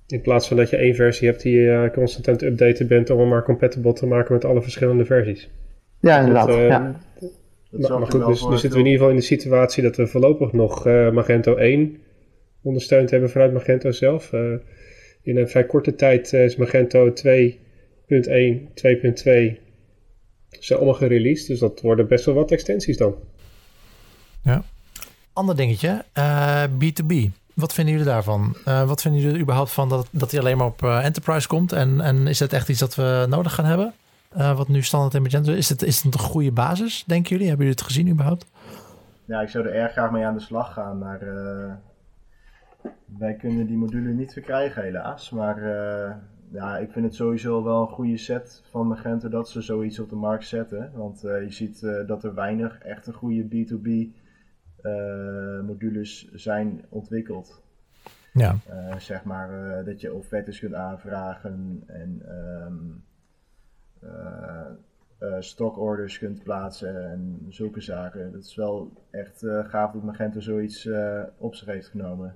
In 0.07 0.21
plaats 0.21 0.47
van 0.47 0.57
dat 0.57 0.69
je 0.69 0.77
één 0.77 0.95
versie 0.95 1.27
hebt 1.27 1.41
die 1.41 1.55
je 1.55 1.83
uh, 1.85 1.93
constant 1.93 2.27
aan 2.27 2.33
het 2.33 2.43
updaten 2.43 2.87
bent 2.87 3.09
om 3.09 3.19
hem 3.19 3.27
maar 3.27 3.43
compatible 3.43 3.93
te 3.93 4.05
maken 4.05 4.33
met 4.33 4.45
alle 4.45 4.61
verschillende 4.61 5.05
versies. 5.05 5.49
Ja, 5.99 6.19
inderdaad. 6.19 6.47
Dat, 6.47 6.57
ja. 6.57 6.99
Dat 7.69 7.89
maar 7.99 8.11
goed, 8.11 8.25
dus 8.25 8.47
nu 8.47 8.57
zitten 8.57 8.79
we 8.79 8.85
in 8.85 8.91
ieder 8.91 8.91
geval 8.91 9.09
in 9.09 9.15
de 9.15 9.21
situatie 9.21 9.83
dat 9.83 9.95
we 9.95 10.07
voorlopig 10.07 10.51
nog 10.53 10.85
Magento 11.11 11.55
1 11.55 11.97
ondersteund 12.65 13.09
hebben 13.11 13.29
vanuit 13.29 13.53
Magento 13.53 13.91
zelf. 13.91 14.31
Uh, 14.31 14.53
in 15.21 15.37
een 15.37 15.49
vrij 15.49 15.65
korte 15.65 15.95
tijd 15.95 16.31
uh, 16.33 16.43
is 16.43 16.55
Magento 16.55 17.09
2.1, 17.09 17.13
2.2 18.07 19.63
zijn 20.59 20.79
allemaal 20.79 20.93
gereleased. 20.93 21.47
Dus 21.47 21.59
dat 21.59 21.81
worden 21.81 22.07
best 22.07 22.25
wel 22.25 22.35
wat 22.35 22.51
extensies 22.51 22.97
dan. 22.97 23.15
Ja. 24.43 24.63
Ander 25.33 25.55
dingetje, 25.55 26.03
uh, 26.17 26.63
B2B. 26.63 27.13
Wat 27.55 27.73
vinden 27.73 27.93
jullie 27.93 28.09
daarvan? 28.09 28.55
wat 28.63 29.01
vinden 29.01 29.21
jullie 29.21 29.41
überhaupt 29.41 29.71
van 29.71 29.89
dat, 29.89 30.07
dat 30.11 30.31
hij 30.31 30.39
alleen 30.39 30.57
maar 30.57 30.67
op 30.67 30.83
Enterprise 30.83 31.47
komt? 31.47 31.71
En, 31.71 32.01
en 32.01 32.27
is 32.27 32.37
dat 32.37 32.53
echt 32.53 32.69
iets 32.69 32.79
dat 32.79 32.95
we 32.95 33.25
nodig 33.29 33.53
gaan 33.53 33.65
hebben? 33.65 33.93
wat 34.55 34.67
nu 34.67 34.81
standaard 34.81 35.13
in 35.13 35.21
Magento 35.21 35.51
is. 35.51 35.69
Het, 35.69 35.81
is 35.81 36.03
het 36.03 36.13
een 36.13 36.19
goede 36.19 36.51
basis, 36.51 37.03
denken 37.07 37.29
jullie? 37.29 37.47
Hebben 37.47 37.65
jullie 37.65 37.81
het 37.81 37.91
gezien 37.91 38.09
überhaupt? 38.09 38.45
Ja, 39.25 39.41
ik 39.41 39.49
zou 39.49 39.65
er 39.65 39.73
erg 39.73 39.91
graag 39.91 40.11
mee 40.11 40.25
aan 40.25 40.33
de 40.33 40.39
slag 40.39 40.73
gaan. 40.73 40.97
Maar 40.97 41.19
wij 43.17 43.33
kunnen 43.33 43.67
die 43.67 43.77
module 43.77 44.09
niet 44.09 44.33
verkrijgen 44.33 44.83
helaas, 44.83 45.29
maar 45.29 45.61
ja, 46.51 46.77
ik 46.77 46.91
vind 46.91 47.05
het 47.05 47.15
sowieso 47.15 47.63
wel 47.63 47.81
een 47.81 47.93
goede 47.93 48.17
set 48.17 48.63
van 48.71 48.87
Magento 48.87 49.29
dat 49.29 49.49
ze 49.49 49.61
zoiets 49.61 49.99
op 49.99 50.09
de 50.09 50.15
markt 50.15 50.47
zetten. 50.47 50.91
Want 50.95 51.21
je 51.21 51.45
ziet 51.49 51.87
dat 52.07 52.23
er 52.23 52.33
weinig 52.33 52.77
echte 52.79 53.13
goede 53.13 53.43
B2B 53.43 54.15
modules 55.65 56.31
zijn 56.33 56.85
ontwikkeld. 56.89 57.63
Ja. 58.33 58.55
zeg 58.97 59.23
maar 59.23 59.83
dat 59.85 60.01
je 60.01 60.13
offertes 60.13 60.59
kunt 60.59 60.73
aanvragen 60.73 61.83
en 61.87 62.21
um, 62.29 63.03
stockorders 65.39 66.17
kunt 66.17 66.43
plaatsen 66.43 67.11
en 67.11 67.45
zulke 67.49 67.81
zaken. 67.81 68.31
Dat 68.31 68.43
is 68.43 68.55
wel 68.55 68.91
echt 69.11 69.45
gaaf 69.67 69.91
dat 69.91 70.03
Magento 70.03 70.39
zoiets 70.39 70.89
op 71.37 71.55
zich 71.55 71.67
heeft 71.67 71.87
genomen. 71.87 72.35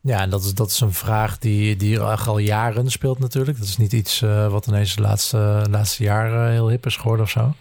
Ja, 0.00 0.20
en 0.20 0.30
dat 0.30 0.42
is, 0.42 0.54
dat 0.54 0.68
is 0.68 0.80
een 0.80 0.92
vraag 0.92 1.38
die, 1.38 1.76
die 1.76 2.00
al 2.00 2.38
jaren 2.38 2.90
speelt 2.90 3.18
natuurlijk. 3.18 3.58
Dat 3.58 3.66
is 3.66 3.76
niet 3.76 3.92
iets 3.92 4.20
wat 4.48 4.66
ineens 4.66 4.96
de 4.96 5.02
laatste, 5.02 5.66
laatste 5.70 6.02
jaren 6.02 6.50
heel 6.50 6.68
hip 6.68 6.86
is 6.86 6.96
geworden 6.96 7.24
of 7.24 7.30
zo. 7.30 7.52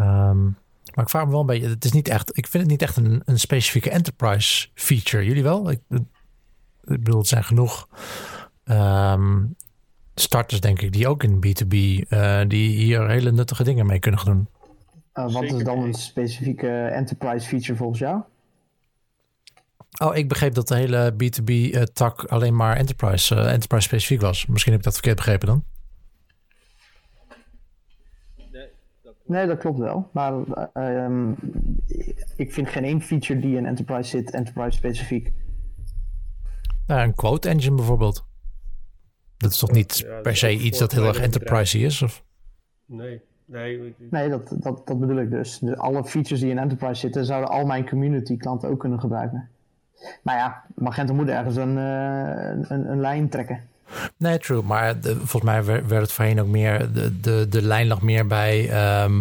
Um, 0.00 0.56
maar 0.94 1.04
ik 1.04 1.10
vraag 1.10 1.24
me 1.24 1.30
wel 1.30 1.40
een 1.40 1.46
beetje, 1.46 1.68
het 1.68 1.84
is 1.84 1.92
niet 1.92 2.08
echt, 2.08 2.36
ik 2.38 2.46
vind 2.46 2.62
het 2.62 2.72
niet 2.72 2.82
echt 2.82 2.96
een, 2.96 3.22
een 3.24 3.38
specifieke 3.38 3.90
enterprise 3.90 4.68
feature. 4.74 5.24
Jullie 5.24 5.42
wel? 5.42 5.70
Ik, 5.70 5.80
ik 6.84 7.04
bedoel, 7.04 7.18
het 7.18 7.28
zijn 7.28 7.44
genoeg 7.44 7.88
um, 8.64 9.56
starters, 10.14 10.60
denk 10.60 10.80
ik, 10.80 10.92
die 10.92 11.08
ook 11.08 11.22
in 11.22 11.36
B2B, 11.36 11.74
uh, 11.74 12.40
eh, 12.40 12.48
die 12.48 12.68
hier 12.76 13.08
hele 13.08 13.32
nuttige 13.32 13.64
dingen 13.64 13.86
mee 13.86 13.98
kunnen 13.98 14.24
doen. 14.24 14.48
Uh, 15.14 15.32
wat 15.32 15.42
is 15.42 15.64
dan 15.64 15.78
een 15.78 15.94
specifieke 15.94 16.86
enterprise 16.86 17.48
feature 17.48 17.76
volgens 17.76 17.98
jou? 17.98 18.22
Oh, 19.98 20.16
ik 20.16 20.28
begreep 20.28 20.54
dat 20.54 20.68
de 20.68 20.74
hele 20.74 21.12
B2B-tak 21.12 22.22
eh, 22.22 22.32
alleen 22.32 22.56
maar 22.56 22.76
enterprise, 22.76 23.34
uh, 23.34 23.52
enterprise 23.52 23.88
specifiek 23.88 24.20
was. 24.20 24.46
Misschien 24.46 24.72
heb 24.72 24.80
ik 24.80 24.86
dat 24.86 24.94
verkeerd 24.94 25.16
begrepen 25.16 25.46
dan. 25.46 25.64
Nee, 28.36 28.48
dat 28.50 28.70
klopt. 29.02 29.11
Nee, 29.26 29.46
dat 29.46 29.58
klopt 29.58 29.78
wel. 29.78 30.08
Maar 30.12 30.32
eh, 30.72 31.04
ehm, 31.04 31.30
ik 32.36 32.52
vind 32.52 32.68
geen 32.68 32.84
één 32.84 33.00
feature 33.00 33.40
die 33.40 33.56
in 33.56 33.66
Enterprise 33.66 34.10
zit, 34.10 34.30
Enterprise 34.30 34.76
specifiek. 34.76 35.32
Nou, 36.86 37.02
een 37.02 37.14
quote 37.14 37.48
engine 37.48 37.76
bijvoorbeeld. 37.76 38.26
Dat 39.36 39.50
is 39.50 39.58
toch 39.58 39.70
niet 39.70 39.98
Ja, 39.98 40.20
per 40.20 40.36
se 40.36 40.50
iets 40.50 40.78
dat 40.78 40.92
heel 40.92 41.06
erg 41.06 41.20
enterprise 41.20 41.78
is? 41.78 42.02
Of? 42.02 42.24
Nee, 42.86 43.20
nee. 43.44 43.94
Nee, 44.10 44.28
dat, 44.28 44.56
dat, 44.58 44.86
dat 44.86 45.00
bedoel 45.00 45.18
ik 45.18 45.30
dus. 45.30 45.58
dus. 45.58 45.76
Alle 45.76 46.04
features 46.04 46.40
die 46.40 46.50
in 46.50 46.58
Enterprise 46.58 47.00
zitten, 47.00 47.24
zouden 47.24 47.50
al 47.50 47.66
mijn 47.66 47.88
community 47.88 48.36
klanten 48.36 48.68
ook 48.68 48.80
kunnen 48.80 49.00
gebruiken. 49.00 49.48
Maar 50.22 50.36
ja, 50.36 50.64
Magento 50.74 51.14
moet 51.14 51.28
ergens 51.28 51.56
een, 51.56 51.78
eh, 51.78 52.68
een, 52.68 52.90
een 52.90 53.00
lijn 53.00 53.28
trekken. 53.28 53.60
Nee, 54.16 54.38
true. 54.38 54.62
Maar 54.62 54.96
volgens 55.02 55.42
mij 55.42 55.64
werd 55.64 55.90
het 55.90 56.12
voorheen 56.12 56.40
ook 56.40 56.46
meer... 56.46 56.92
De, 56.92 57.20
de, 57.20 57.46
de 57.48 57.62
lijn 57.62 57.86
lag 57.86 58.00
meer 58.00 58.26
bij 58.26 58.70
ehm, 58.70 59.20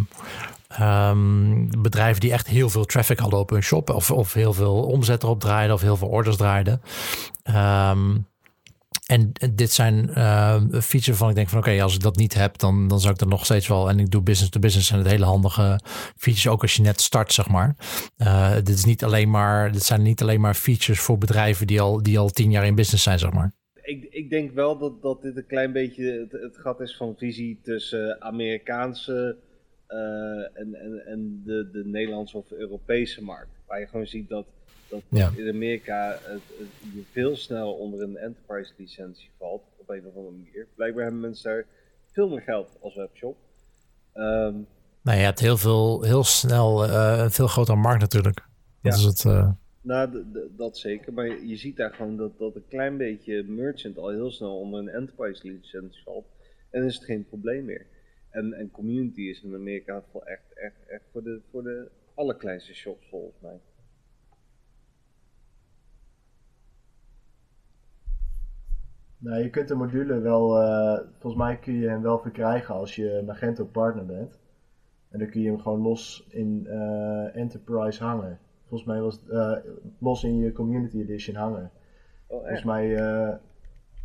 ehm, 0.68 1.68
bedrijven 1.82 2.22
die 2.22 2.32
echt 2.32 2.48
heel 2.48 2.70
veel 2.70 2.86
traffic 2.86 3.20
hadden 3.20 3.40
op 3.40 3.50
hun 3.50 3.64
shop. 3.64 3.90
Of, 3.90 4.12
of 4.12 4.34
heel 4.34 4.54
veel 4.54 4.84
omzet 4.84 5.24
erop 5.24 5.40
draaiden. 5.40 5.76
Of 5.76 5.82
heel 5.82 5.98
veel 5.98 6.08
orders 6.08 6.36
draaiden. 6.38 6.82
Ehm, 7.44 8.10
en 9.12 9.32
dit 9.54 9.72
zijn 9.72 10.14
eh, 10.14 10.62
features 10.82 11.18
van 11.18 11.30
ik 11.30 11.36
denk 11.36 11.50
van 11.50 11.60
oké, 11.60 11.82
als 11.82 11.94
ik 11.94 12.02
dat 12.02 12.16
niet 12.16 12.34
heb, 12.34 12.58
dan, 12.58 12.88
dan 12.88 13.00
zou 13.00 13.14
ik 13.14 13.22
er 13.22 13.28
nog 13.28 13.46
steeds 13.46 13.68
wel. 13.68 13.90
En 13.90 14.00
ik 14.00 14.12
doe 14.12 14.22
business 14.22 14.52
to 14.52 14.60
business 14.60 14.92
en 14.92 14.98
het 14.98 15.08
hele 15.08 15.26
handige 15.26 15.80
features, 16.18 16.48
ook 16.48 16.62
als 16.62 16.76
je 16.76 16.82
net 16.82 17.02
start, 17.02 17.34
zeg 17.34 17.48
maar. 17.48 17.76
Eh, 18.18 18.54
dit, 18.54 18.70
is 18.70 18.86
niet 18.86 19.04
alleen 19.04 19.30
maar, 19.30 19.72
dit 19.72 19.84
zijn 19.84 20.02
niet 20.02 20.22
alleen 20.22 20.42
maar 20.42 20.54
features 20.54 21.00
voor 21.00 21.18
bedrijven 21.18 21.68
die 21.68 21.82
al, 21.82 22.04
die 22.04 22.20
al 22.20 22.30
tien 22.30 22.52
jaar 22.52 22.66
in 22.66 22.76
business 22.76 23.04
zijn, 23.04 23.20
zeg 23.20 23.32
maar. 23.32 23.52
Ik, 23.84 24.04
ik 24.10 24.30
denk 24.30 24.52
wel 24.52 24.78
dat, 24.78 25.02
dat 25.02 25.22
dit 25.22 25.38
een 25.38 25.46
klein 25.46 25.72
beetje 25.72 26.12
het, 26.20 26.32
het 26.32 26.58
gat 26.58 26.80
is 26.82 26.98
van 26.98 27.16
visie 27.18 27.60
tussen 27.64 28.22
Amerikaanse 28.22 29.38
eh, 29.88 29.98
en, 30.60 30.76
en, 30.76 31.06
en 31.06 31.42
de, 31.46 31.70
de 31.72 31.86
Nederlandse 31.86 32.38
of 32.38 32.52
Europese 32.52 33.24
markt. 33.24 33.50
Waar 33.68 33.80
je 33.80 33.88
gewoon 33.88 34.08
ziet 34.08 34.30
dat, 34.30 34.46
dat 34.90 35.02
Ja. 35.10 35.32
in 35.36 35.50
Amerika 35.50 36.10
het, 36.24 36.42
het, 36.58 36.68
je 36.94 37.04
veel 37.12 37.36
snel 37.36 37.74
onder 37.74 38.02
een 38.02 38.18
enterprise 38.18 38.72
licentie 38.78 39.30
valt. 39.38 39.62
Op 39.78 39.90
een 39.90 40.06
of 40.08 40.16
andere 40.16 40.36
manier. 40.36 40.68
Blijkbaar 40.76 41.04
hebben 41.04 41.22
mensen 41.22 41.52
daar 41.52 41.66
veel 42.12 42.30
meer 42.30 42.42
geld 42.42 42.78
als 42.82 42.96
webshop. 42.96 43.38
Ehm, 44.14 44.54
Nou, 45.02 45.18
je 45.18 45.24
hebt 45.24 45.40
heel 45.40 45.58
veel, 45.58 46.02
heel 46.04 46.24
snel 46.24 46.86
eh, 46.86 47.20
een 47.24 47.32
veel 47.32 47.48
grotere 47.48 47.78
markt 47.78 48.02
natuurlijk. 48.02 48.36
Dat 48.82 48.94
Ja. 48.94 49.00
is 49.00 49.04
het. 49.04 49.26
eh, 49.26 49.52
Nou, 49.82 50.26
dat 50.56 50.78
zeker. 50.78 51.14
Maar 51.14 51.46
je 51.46 51.56
ziet 51.56 51.78
daar 51.78 51.94
gewoon 51.94 52.18
dat, 52.18 52.38
dat 52.38 52.56
een 52.56 52.68
klein 52.68 52.98
beetje 52.98 53.44
merchant 53.44 53.98
al 53.98 54.10
heel 54.10 54.32
snel 54.32 54.60
onder 54.60 54.80
een 54.80 54.90
enterprise 54.90 55.48
licentie 55.48 56.04
valt. 56.04 56.26
En 56.70 56.84
is 56.84 56.96
het 56.96 57.06
geen 57.06 57.26
probleem 57.26 57.66
meer. 57.66 57.86
En, 58.30 58.54
en 58.54 58.72
community 58.72 59.22
is 59.22 59.44
in 59.44 59.54
Amerika 59.54 60.04
wel 60.12 60.26
echt, 60.26 60.54
echt, 60.54 60.88
echt 60.88 61.04
voor 61.12 61.24
de, 61.24 61.42
voor 61.52 61.64
de 61.64 61.90
allerkleinste 62.14 62.74
shops 62.74 63.10
volgens 63.10 63.42
mij. 63.42 63.60
Nou, 69.18 69.44
je 69.44 69.50
kunt 69.50 69.68
de 69.68 69.76
module 69.76 70.20
wel, 70.20 70.62
eh, 70.62 71.00
volgens 71.20 71.44
mij 71.44 71.58
kun 71.58 71.74
je 71.74 71.88
hem 71.88 72.02
wel 72.02 72.20
verkrijgen 72.20 72.76
als 72.76 72.96
je 72.96 73.24
Magento 73.26 73.66
partner 73.66 74.06
bent. 74.06 74.40
En 75.10 75.20
dan 75.20 75.30
kun 75.30 75.42
je 75.42 75.48
hem 75.48 75.60
gewoon 75.60 75.82
los 75.82 76.28
in 76.30 76.68
eh, 76.68 77.36
Enterprise 77.36 78.04
hangen. 78.04 78.40
Volgens 78.72 78.90
mij 78.90 79.02
was 79.02 79.14
het 79.16 79.30
eh, 79.30 79.72
los 79.98 80.24
in 80.24 80.38
je 80.38 80.52
Community 80.52 80.98
Edition 80.98 81.36
hangen. 81.36 81.72
Oh, 82.28 82.38
Volgens 82.40 82.64
mij, 82.64 82.96
eh 82.96 83.34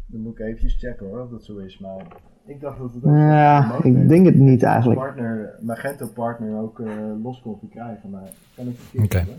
dan 0.07 0.21
moet 0.21 0.39
ik 0.39 0.47
eventjes 0.47 0.77
checken 0.79 1.07
hoor, 1.07 1.21
of 1.21 1.31
dat 1.31 1.45
zo 1.45 1.57
is. 1.57 1.79
Maar 1.79 2.07
ik 2.47 2.61
dacht 2.61 2.79
dat 2.79 2.95
het 2.95 3.05
ook 3.05 3.15
Ja, 3.15 3.79
ik 3.83 4.09
denk 4.09 4.27
het 4.27 4.35
niet 4.37 4.63
eigenlijk. 4.63 5.01
partner, 5.01 5.59
Magento 5.61 6.07
partner 6.07 6.61
ook 6.61 6.81
eh, 6.81 6.97
los 7.23 7.41
kon 7.41 7.59
verkrijgen. 7.59 8.11
Maar 8.11 8.29
kan 8.57 8.67
ik 8.69 8.77
verkeerd 8.79 9.05
Oké. 9.05 9.39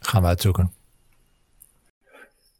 gaan 0.00 0.22
we 0.22 0.28
uitzoeken. 0.28 0.70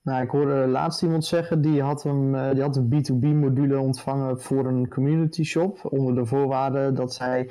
Nou, 0.02 0.22
ik 0.22 0.30
hoorde 0.30 0.66
laatst 0.66 1.02
iemand 1.02 1.24
zeggen, 1.24 1.60
die 1.60 1.82
had, 1.82 2.02
hem, 2.02 2.34
eh, 2.34 2.50
die 2.50 2.62
had 2.62 2.76
een 2.76 2.88
B2B 2.88 3.24
module 3.34 3.78
ontvangen 3.78 4.40
voor 4.40 4.66
een 4.66 4.88
community 4.88 5.42
shop. 5.44 5.78
Onder 5.82 6.14
de 6.14 6.26
voorwaarde 6.26 6.92
dat 6.92 7.14
zij 7.14 7.50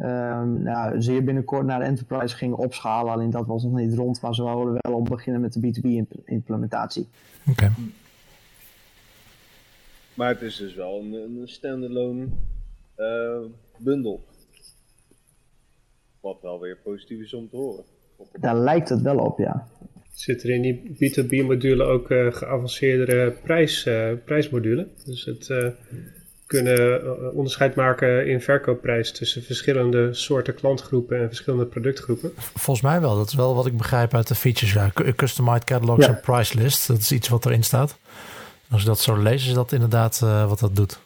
ehm, 0.00 0.62
nou, 0.62 1.02
zeer 1.02 1.24
binnenkort 1.24 1.66
naar 1.66 1.78
de 1.78 1.84
enterprise 1.84 2.36
gingen 2.36 2.56
opschalen. 2.58 3.12
Alleen 3.12 3.30
dat 3.30 3.46
was 3.46 3.62
nog 3.62 3.72
niet 3.72 3.94
rond, 3.94 4.20
maar 4.20 4.34
ze 4.34 4.44
wilden 4.44 4.78
wel 4.80 4.92
al 4.92 5.02
beginnen 5.02 5.40
met 5.40 5.52
de 5.52 5.60
B2B 5.60 5.84
imp- 5.84 6.12
implementatie. 6.24 7.08
Oké. 7.50 7.72
Maar 10.14 10.28
het 10.28 10.40
is 10.40 10.56
dus 10.56 10.74
wel 10.74 11.00
een, 11.00 11.12
een 11.12 11.48
standalone 11.48 12.26
eh 12.94 13.38
bundel. 13.78 14.24
Wat 16.20 16.38
wel 16.42 16.60
weer 16.60 16.76
positief 16.84 17.20
is 17.20 17.34
om 17.34 17.48
te 17.48 17.56
horen. 17.56 17.84
Daar 18.40 18.56
lijkt 18.56 18.88
het 18.88 19.02
wel 19.02 19.18
op, 19.18 19.38
ja. 19.38 19.68
Zit 20.12 20.42
er 20.42 20.50
in 20.50 20.62
die 20.62 20.94
B2B-module 20.94 21.82
ook 21.84 22.10
eh, 22.10 22.32
geavanceerdere 22.32 23.30
prijs, 23.42 23.86
eh, 23.86 24.12
prijsmodule? 24.24 24.88
Dus 25.04 25.24
het 25.24 25.50
eh, 25.50 25.68
kunnen 26.50 27.02
eh, 27.04 27.34
onderscheid 27.36 27.74
maken 27.74 28.26
in 28.26 28.40
verkoopprijs 28.40 29.12
tussen 29.12 29.42
verschillende 29.42 30.14
soorten 30.14 30.54
klantgroepen 30.54 31.18
en 31.20 31.26
verschillende 31.26 31.64
productgroepen. 31.66 32.32
Volgens 32.36 32.80
mij 32.86 33.00
wel. 33.00 33.16
Dat 33.16 33.26
is 33.28 33.34
wel 33.34 33.54
wat 33.54 33.66
ik 33.66 33.76
begrijp 33.76 34.14
uit 34.14 34.28
de 34.28 34.34
features. 34.34 34.72
Ja. 34.72 34.90
Cu- 34.94 35.12
Customized 35.12 35.64
catalogs 35.64 36.06
Ja. 36.06 36.12
en 36.12 36.20
price 36.20 36.58
list. 36.58 36.86
Dat 36.86 36.98
is 36.98 37.12
iets 37.12 37.28
wat 37.28 37.46
erin 37.46 37.62
staat. 37.62 37.96
Als 38.70 38.80
je 38.80 38.86
dat 38.86 39.00
zo 39.00 39.16
leest, 39.16 39.46
is 39.46 39.54
dat 39.54 39.72
inderdaad 39.72 40.20
eh, 40.22 40.48
wat 40.48 40.58
dat 40.58 40.76
doet. 40.76 40.98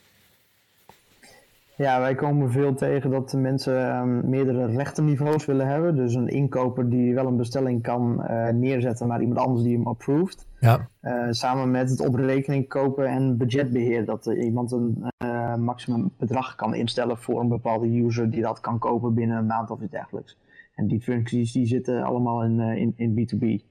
Ja, 1.76 2.00
wij 2.00 2.14
komen 2.14 2.50
veel 2.50 2.74
tegen 2.74 3.10
dat 3.10 3.30
de 3.30 3.36
mensen 3.36 3.88
ehm, 3.88 4.30
meerdere 4.30 4.66
rechtenniveaus 4.66 5.44
willen 5.44 5.66
hebben. 5.66 5.96
Dus 5.96 6.14
een 6.14 6.28
inkoper 6.28 6.90
die 6.90 7.14
wel 7.14 7.26
een 7.26 7.36
bestelling 7.36 7.82
kan 7.82 8.24
eh, 8.24 8.48
neerzetten, 8.52 9.06
maar 9.06 9.20
iemand 9.20 9.38
anders 9.38 9.62
die 9.62 9.76
hem 9.76 9.86
approved. 9.86 10.46
Ja, 10.60 10.88
Eh, 11.00 11.26
samen 11.30 11.70
met 11.70 11.90
het 11.90 12.00
op 12.00 12.14
rekening 12.14 12.68
kopen 12.68 13.06
en 13.06 13.36
budgetbeheer. 13.36 14.04
Dat 14.04 14.26
iemand 14.26 14.72
een 14.72 15.10
eh, 15.16 15.56
maximum 15.56 16.12
bedrag 16.18 16.54
kan 16.54 16.74
instellen 16.74 17.18
voor 17.18 17.40
een 17.40 17.48
bepaalde 17.48 18.02
user 18.02 18.30
die 18.30 18.42
dat 18.42 18.60
kan 18.60 18.78
kopen 18.78 19.14
binnen 19.14 19.36
een 19.36 19.46
maand 19.46 19.70
of 19.70 19.80
iets 19.80 19.90
dergelijks. 19.90 20.38
En 20.74 20.86
die 20.86 21.00
functies 21.00 21.52
die 21.52 21.66
zitten 21.66 22.02
allemaal 22.02 22.44
in, 22.44 22.60
eh, 22.60 22.76
in, 22.76 22.92
in 22.96 23.10
B2B. 23.14 23.64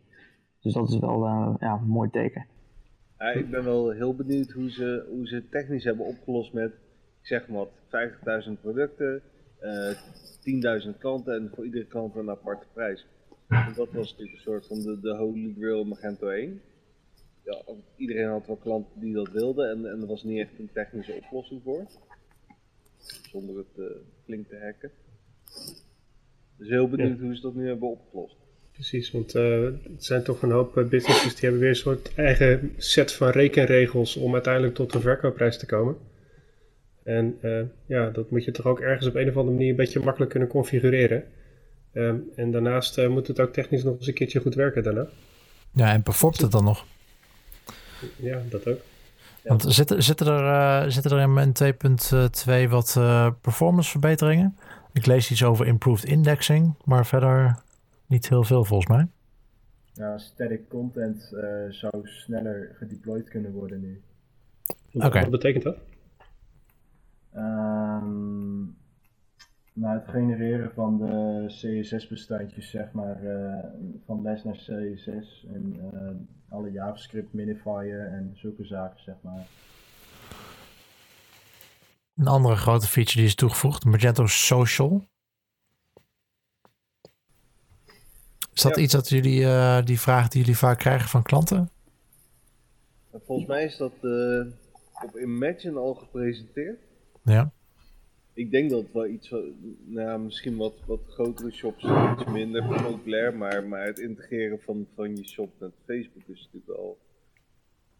Dus 0.62 0.74
dat 0.74 0.90
is 0.90 1.00
wel 1.00 1.26
ja, 1.60 1.80
een 1.82 1.88
mooi 1.88 2.10
teken. 2.10 2.46
Ja, 3.18 3.32
ik 3.32 3.50
ben 3.50 3.64
wel 3.64 3.90
heel 3.90 4.16
benieuwd 4.16 4.52
hoe 4.52 4.72
ze, 4.72 5.06
hoe 5.10 5.28
ze 5.28 5.36
het 5.36 5.52
technisch 5.52 5.84
hebben 5.84 6.06
opgelost 6.06 6.54
met, 6.54 6.72
ik 7.24 7.30
zeg 7.30 7.48
maar 7.48 7.58
wat, 7.58 8.46
50.000 8.46 8.52
producten, 8.62 9.22
eh 9.60 9.92
10.000 10.86 10.98
klanten 11.00 11.36
en 11.36 11.52
voor 11.56 11.66
iedere 11.66 11.86
klant 11.86 12.16
een 12.16 12.30
aparte 12.30 12.66
prijs. 12.74 13.06
Want 13.48 13.76
dat 13.76 13.92
was 13.92 14.12
natuurlijk 14.12 14.38
een 14.38 14.44
soort 14.44 14.68
van 14.68 14.82
de, 14.82 15.00
de 15.00 15.16
holy 15.16 15.54
grail 15.58 15.84
Magento 15.84 16.28
1. 16.28 16.62
Ja, 17.44 17.62
iedereen 17.96 18.28
had 18.28 18.48
wel 18.48 18.56
klanten 18.56 19.00
die 19.00 19.14
dat 19.14 19.32
wilden 19.32 19.70
en, 19.70 19.92
en 19.92 20.02
er 20.02 20.08
was 20.08 20.24
niet 20.24 20.40
echt 20.40 20.60
een 20.60 20.70
technische 20.74 21.14
oplossing 21.14 21.62
voor. 21.64 21.86
Zonder 23.32 23.58
het 23.58 23.78
eh, 23.78 23.86
flink 24.24 24.48
te 24.48 24.58
hacken. 24.58 24.92
Dus 26.58 26.70
heel 26.70 26.90
benieuwd 26.90 27.20
hoe 27.20 27.36
ze 27.36 27.42
dat 27.42 27.56
nu 27.56 27.68
hebben 27.68 27.90
opgelost. 27.90 28.36
Precies, 28.72 29.12
want 29.12 29.36
eh, 29.36 29.64
het 29.64 30.04
zijn 30.04 30.24
toch 30.24 30.42
een 30.42 30.52
hoop 30.52 30.78
eh, 30.78 30.88
businesses 30.88 31.34
die 31.34 31.42
hebben 31.42 31.60
weer 31.60 31.70
een 31.70 31.76
soort 31.76 32.16
eigen 32.16 32.74
set 32.78 33.14
van 33.14 33.30
rekenregels 33.30 34.16
om 34.16 34.34
uiteindelijk 34.34 34.76
tot 34.76 34.94
een 34.94 35.02
verkoopprijs 35.02 35.58
te 35.58 35.66
komen. 35.66 35.98
En 37.04 37.38
eh, 37.42 37.62
ja, 37.86 38.10
dat 38.10 38.30
moet 38.30 38.44
je 38.44 38.52
toch 38.52 38.66
ook 38.66 38.80
ergens 38.80 39.08
op 39.08 39.16
een 39.16 39.30
of 39.30 39.36
andere 39.38 39.56
manier 39.56 39.70
een 39.70 39.76
beetje 39.76 40.00
makkelijk 40.00 40.32
kunnen 40.32 40.50
configureren. 40.50 41.24
Ehm, 41.92 42.16
en 42.36 42.52
daarnaast 42.52 42.98
eh, 42.98 43.08
moet 43.08 43.28
het 43.28 43.40
ook 43.40 43.54
technisch 43.54 43.84
nog 43.84 43.98
eens 43.98 44.08
een 44.08 44.14
keertje 44.14 44.40
goed 44.40 44.56
werken 44.56 44.84
daarna. 44.84 45.08
ja 45.72 45.92
en 45.92 46.04
performt 46.04 46.42
het 46.42 46.52
dan 46.52 46.64
nog? 46.64 46.86
Ja, 48.16 48.42
dat 48.50 48.68
ook. 48.68 48.80
Want 49.44 49.66
zitten, 49.68 50.04
zitten, 50.04 50.28
er, 50.28 50.84
eh, 50.84 50.90
zitten 50.90 51.12
er 51.12 51.42
in 51.42 51.54
2.2 51.54 52.70
wat 52.70 52.96
eh, 52.98 53.32
performance 53.42 53.90
verbeteringen? 53.90 54.58
Ik 54.94 55.06
lees 55.06 55.32
iets 55.32 55.44
over 55.44 55.68
improved 55.68 56.10
indexing, 56.10 56.76
maar 56.86 57.06
verder 57.06 57.56
niet 58.08 58.30
heel 58.30 58.44
veel 58.44 58.66
volgens 58.66 58.90
mij. 58.90 59.08
Ja, 59.94 60.18
static 60.18 60.70
content 60.70 61.34
eh, 61.34 61.50
zou 61.70 62.08
sneller 62.08 62.76
gedeployed 62.78 63.30
kunnen 63.30 63.52
worden 63.52 63.82
nu. 63.82 64.02
Oké. 64.94 65.20
wat 65.20 65.30
betekent 65.30 65.64
dat? 65.64 65.78
Ehm 67.34 68.64
nou, 69.74 70.00
het 70.00 70.08
genereren 70.10 70.72
van 70.74 70.98
de 70.98 71.44
CSS-bestandjes, 71.48 72.70
zeg 72.70 72.92
maar, 72.92 73.24
eh, 73.24 73.64
van 74.06 74.22
les 74.22 74.44
naar 74.44 74.56
CSS 74.56 75.46
en 75.54 75.90
eh, 75.94 76.54
alle 76.54 76.72
JavaScript 76.72 77.34
minifier 77.34 78.08
en 78.08 78.32
zulke 78.36 78.66
zaken, 78.66 79.04
zeg 79.04 79.16
maar. 79.22 79.48
Een 82.16 82.28
andere 82.28 82.56
grote 82.56 82.88
feature 82.88 83.18
die 83.18 83.26
is 83.26 83.36
toegevoegd, 83.36 83.86
Magento 83.86 84.26
Social. 84.28 85.06
Is 88.54 88.62
dat 88.62 88.76
Ja. 88.76 88.82
iets 88.82 88.94
dat 88.94 89.10
jullie, 89.10 89.44
eh, 89.46 89.86
die 89.86 90.00
vraag 90.00 90.28
die 90.28 90.42
jullie 90.42 90.58
vaak 90.58 90.78
krijgen 90.80 91.10
van 91.10 91.24
klanten? 91.24 91.70
En 93.12 93.22
volgens 93.26 93.48
mij 93.48 93.64
is 93.64 93.78
dat 93.78 93.94
eh, 94.02 94.46
op 95.04 95.18
Imagine 95.18 95.80
al 95.80 95.94
gepresenteerd. 95.94 96.80
Ja. 97.24 97.52
Ik 98.34 98.52
denk 98.52 98.70
dat 98.70 98.86
wel 98.94 99.08
iets, 99.08 99.34
nou, 99.86 100.20
misschien 100.20 100.58
wat, 100.58 100.74
wat 100.86 101.00
grotere 101.08 101.52
shops 101.52 101.84
iets 101.84 102.26
minder 102.32 102.82
populair, 102.84 103.38
maar, 103.38 103.64
maar 103.68 103.86
het 103.86 104.00
integreren 104.00 104.60
van, 104.62 104.88
van 104.96 105.16
je 105.16 105.28
shop 105.28 105.50
met 105.58 105.72
Facebook 105.86 106.24
is 106.28 106.40
natuurlijk 106.40 106.80
wel 106.80 106.98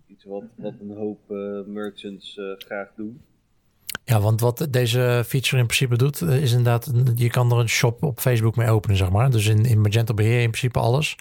iets 0.08 0.24
wat, 0.24 0.44
wat 0.56 0.74
een 0.80 0.98
hoop 0.98 1.20
merchants 1.68 2.40
graag 2.58 2.94
doen. 2.96 3.22
Ja, 4.06 4.20
want 4.20 4.40
wat 4.40 4.68
deze 4.70 5.24
feature 5.28 5.58
in 5.58 5.66
principe 5.66 5.98
doet, 5.98 6.22
eh, 6.22 6.42
is 6.42 6.52
inderdaad, 6.52 6.92
je 7.16 7.30
kan 7.30 7.52
er 7.52 7.58
een 7.58 7.70
shop 7.70 8.04
op 8.04 8.20
Facebook 8.20 8.56
mee 8.56 8.70
openen, 8.70 8.98
zeg 8.98 9.10
maar. 9.10 9.32
Dus 9.32 9.48
in, 9.48 9.66
in 9.66 9.82
Magento 9.82 10.14
beheer 10.14 10.36
je 10.36 10.42
in 10.42 10.50
principe 10.50 10.80
alles. 10.80 11.16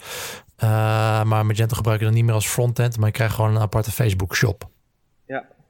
Uh, 0.63 1.23
maar 1.23 1.45
Magento 1.45 1.75
gebruik 1.75 1.99
je 1.99 2.05
dan 2.05 2.13
niet 2.13 2.23
meer 2.25 2.33
als 2.33 2.47
frontend, 2.47 2.97
maar 2.97 3.07
je 3.07 3.13
krijgt 3.13 3.35
gewoon 3.35 3.55
een 3.55 3.61
aparte 3.61 3.91
Facebook 3.91 4.35
shop. 4.35 4.71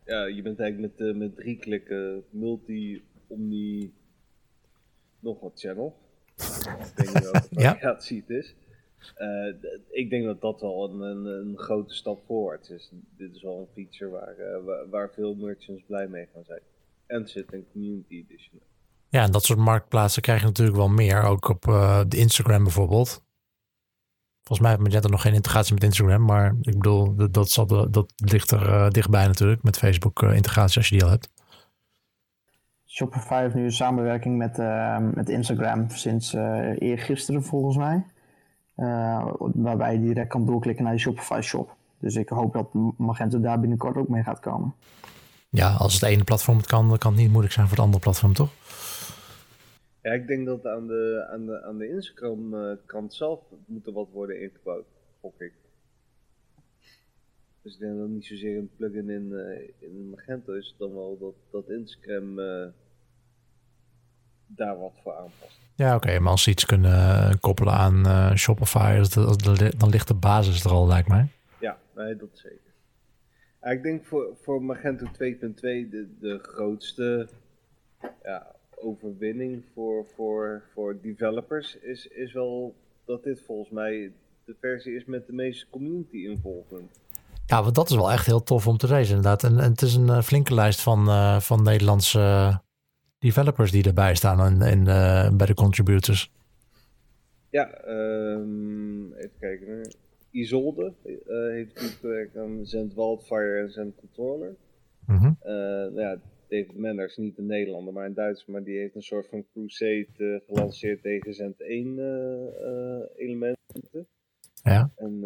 Ja, 0.05 0.25
ja 0.25 0.25
je 0.25 0.41
bent 0.41 0.59
eigenlijk 0.59 0.97
met, 0.97 1.07
uh, 1.07 1.15
met 1.15 1.35
drie 1.35 1.57
klikken 1.57 2.23
multi, 2.29 3.03
omni, 3.27 3.93
nog 5.19 5.39
wat 5.39 5.59
channel. 5.59 5.97
ik 6.95 7.09
welke 7.09 7.47
variatie 7.51 8.23
het 8.27 8.29
is. 8.29 8.55
Uh, 9.17 9.53
ik 9.89 10.09
denk 10.09 10.25
dat 10.25 10.41
dat 10.41 10.61
wel 10.61 10.89
een, 10.89 11.01
een, 11.01 11.25
een, 11.25 11.57
grote 11.57 11.93
stap 11.93 12.23
voorwaarts 12.25 12.69
is. 12.69 12.91
Dit 13.17 13.35
is 13.35 13.41
wel 13.41 13.59
een 13.59 13.73
feature 13.73 14.11
waar, 14.11 14.63
waar, 14.63 14.89
waar 14.89 15.11
veel 15.13 15.35
merchants 15.35 15.83
blij 15.87 16.07
mee 16.07 16.27
gaan 16.33 16.43
zijn 16.43 16.61
en 17.05 17.27
zit 17.27 17.53
een 17.53 17.65
community 17.71 18.13
edition. 18.13 18.61
Ja, 19.09 19.23
en 19.23 19.31
dat 19.31 19.43
soort 19.43 19.59
marktplaatsen 19.59 20.21
krijg 20.21 20.39
je 20.39 20.45
natuurlijk 20.45 20.77
wel 20.77 20.89
meer. 20.89 21.23
Ook 21.23 21.49
op 21.49 21.61
de 22.07 22.17
Instagram 22.17 22.63
bijvoorbeeld. 22.63 23.23
Volgens 24.43 24.59
mij 24.59 24.69
heeft 24.69 24.83
Magento 24.83 25.09
nog 25.09 25.21
geen 25.21 25.33
integratie 25.33 25.73
met 25.73 25.83
Instagram. 25.83 26.25
Maar 26.25 26.55
ik 26.61 26.73
bedoel, 26.73 27.15
dat, 27.15 27.33
dat, 27.33 27.49
zal 27.49 27.65
dat 27.91 28.13
ligt 28.15 28.51
er 28.51 28.69
uh, 28.69 28.89
dichtbij 28.89 29.27
natuurlijk. 29.27 29.63
Met 29.63 29.77
Facebook 29.77 30.21
uh, 30.21 30.35
integratie 30.35 30.77
als 30.77 30.89
je 30.89 30.95
die 30.95 31.03
al 31.03 31.09
hebt. 31.09 31.31
Shopify 32.85 33.41
heeft 33.41 33.55
nu 33.55 33.63
een 33.63 33.71
samenwerking 33.71 34.37
met, 34.37 34.57
met 35.15 35.29
Instagram 35.29 35.89
sinds 35.89 36.33
eergisteren 36.77 37.43
volgens 37.43 37.77
mij. 37.77 38.05
waarbij 39.53 39.93
je 39.93 40.01
direct 40.01 40.29
kan 40.29 40.45
doorklikken 40.45 40.83
naar 40.83 40.93
je 40.93 40.99
Shopify 40.99 41.39
shop. 41.41 41.75
Dus 41.99 42.15
ik 42.15 42.29
hoop 42.29 42.53
dat 42.53 42.67
Magento 42.97 43.39
daar 43.39 43.59
binnenkort 43.59 43.97
ook 43.97 44.07
mee 44.07 44.23
gaat 44.23 44.39
komen. 44.39 44.73
Ja, 45.49 45.73
als 45.73 45.93
het 45.93 46.03
ene 46.03 46.23
platform 46.23 46.57
het 46.57 46.65
kan, 46.65 46.89
dan 46.89 46.97
kan 46.97 47.11
het 47.11 47.21
niet 47.21 47.29
moeilijk 47.29 47.53
zijn 47.53 47.67
voor 47.67 47.75
het 47.75 47.85
andere 47.85 48.03
platform, 48.03 48.33
toch? 48.33 48.49
Ja, 50.03 50.11
ik 50.11 50.27
denk 50.27 50.45
dat 50.45 50.65
aan 50.65 50.87
de, 50.87 51.27
aan 51.29 51.45
de, 51.45 51.63
aan 51.63 51.77
de 51.77 51.89
Instagram-kant 51.89 53.11
eh, 53.11 53.17
zelf 53.17 53.39
moet 53.65 53.87
er 53.87 53.93
wat 53.93 54.09
worden 54.11 54.41
ingebouwd, 54.41 54.85
gok 55.21 55.41
ik. 55.41 55.53
Dus 57.61 57.73
ik 57.73 57.79
denk 57.79 57.97
dat 57.97 58.07
niet 58.07 58.25
zozeer 58.25 58.57
een 58.57 58.69
plugin 58.75 59.09
in, 59.09 59.29
uh, 59.31 59.89
in 59.89 60.09
Magento 60.09 60.53
is, 60.53 60.75
dan 60.77 60.93
wel 60.93 61.17
dat, 61.19 61.33
dat 61.51 61.69
Instagram 61.69 62.39
uh, 62.39 62.65
daar 64.47 64.79
wat 64.79 64.99
voor 65.03 65.15
aanpast. 65.15 65.59
Ja, 65.75 65.95
oké, 65.95 66.19
maar 66.19 66.31
als 66.31 66.43
ze 66.43 66.49
iets 66.49 66.65
kunnen 66.65 67.39
koppelen 67.39 67.73
aan 67.73 68.37
Shopify, 68.37 69.03
dan 69.77 69.89
ligt 69.89 70.07
de 70.07 70.13
basis 70.13 70.63
er 70.63 70.71
al, 70.71 70.87
lijkt 70.87 71.07
mij. 71.07 71.27
Ja, 71.59 71.77
nee, 71.95 72.15
dat 72.15 72.29
zeker 72.33 72.63
ik 73.71 73.83
denk 73.83 74.05
voor, 74.05 74.37
voor 74.41 74.63
Magento 74.63 75.05
2.2 75.05 75.11
de, 75.11 76.07
de 76.19 76.39
grootste 76.41 77.27
ja, 78.23 78.52
overwinning 78.83 79.63
voor, 79.73 80.05
voor, 80.15 80.63
voor 80.73 80.97
developers 81.01 81.77
is, 81.77 82.07
is 82.07 82.33
wel 82.33 82.75
dat 83.05 83.23
dit 83.23 83.41
volgens 83.41 83.69
mij 83.69 84.11
de 84.45 84.55
versie 84.59 84.95
is 84.95 85.05
met 85.05 85.27
de 85.27 85.33
meeste 85.33 85.65
community 85.69 86.17
involvement. 86.17 87.01
Ja, 87.45 87.63
want 87.63 87.75
dat 87.75 87.89
is 87.89 87.95
wel 87.95 88.11
echt 88.11 88.25
heel 88.25 88.43
tof 88.43 88.67
om 88.67 88.77
te 88.77 88.87
lezen 88.87 89.15
inderdaad. 89.15 89.43
En, 89.43 89.59
en 89.59 89.71
het 89.71 89.81
is 89.81 89.95
een 89.95 90.07
uh, 90.07 90.21
flinke 90.21 90.53
lijst 90.53 90.81
van, 90.81 91.07
uh, 91.07 91.39
van 91.39 91.63
Nederlandse 91.63 92.59
developers 93.19 93.71
die 93.71 93.83
erbij 93.83 94.15
staan 94.15 94.61
in, 94.61 94.61
in 94.61 94.79
uh, 94.79 95.29
bij 95.29 95.47
de 95.47 95.53
contributors. 95.53 96.31
Ja, 97.49 97.87
um, 97.87 99.13
even 99.13 99.39
kijken. 99.39 99.95
Isolde 100.31 100.93
heeft 101.25 101.73
natuurlijk 101.73 101.99
gewerkt 101.99 102.37
aan 102.37 102.65
Zend 102.65 102.93
Wildfire 102.93 103.59
en 103.59 103.71
Zend 103.71 103.95
Controller. 103.95 104.55
Mm 105.05 105.17
-hmm. 105.17 105.37
ja, 105.99 106.17
David 106.53 106.77
Menner 106.77 107.05
is 107.05 107.17
niet 107.17 107.37
een 107.37 107.45
Nederlander, 107.45 107.93
maar 107.93 108.05
een 108.05 108.13
Duitser, 108.13 108.51
maar 108.51 108.63
die 108.63 108.77
heeft 108.77 108.95
een 108.95 109.01
soort 109.01 109.27
van 109.27 109.45
crusade 109.51 110.07
uh, 110.17 110.39
gelanceerd 110.45 111.01
tegen 111.01 111.33
Zend 111.33 111.61
1 111.61 111.99
elementen. 113.15 114.07
Ja. 114.63 114.91
En, 114.95 115.23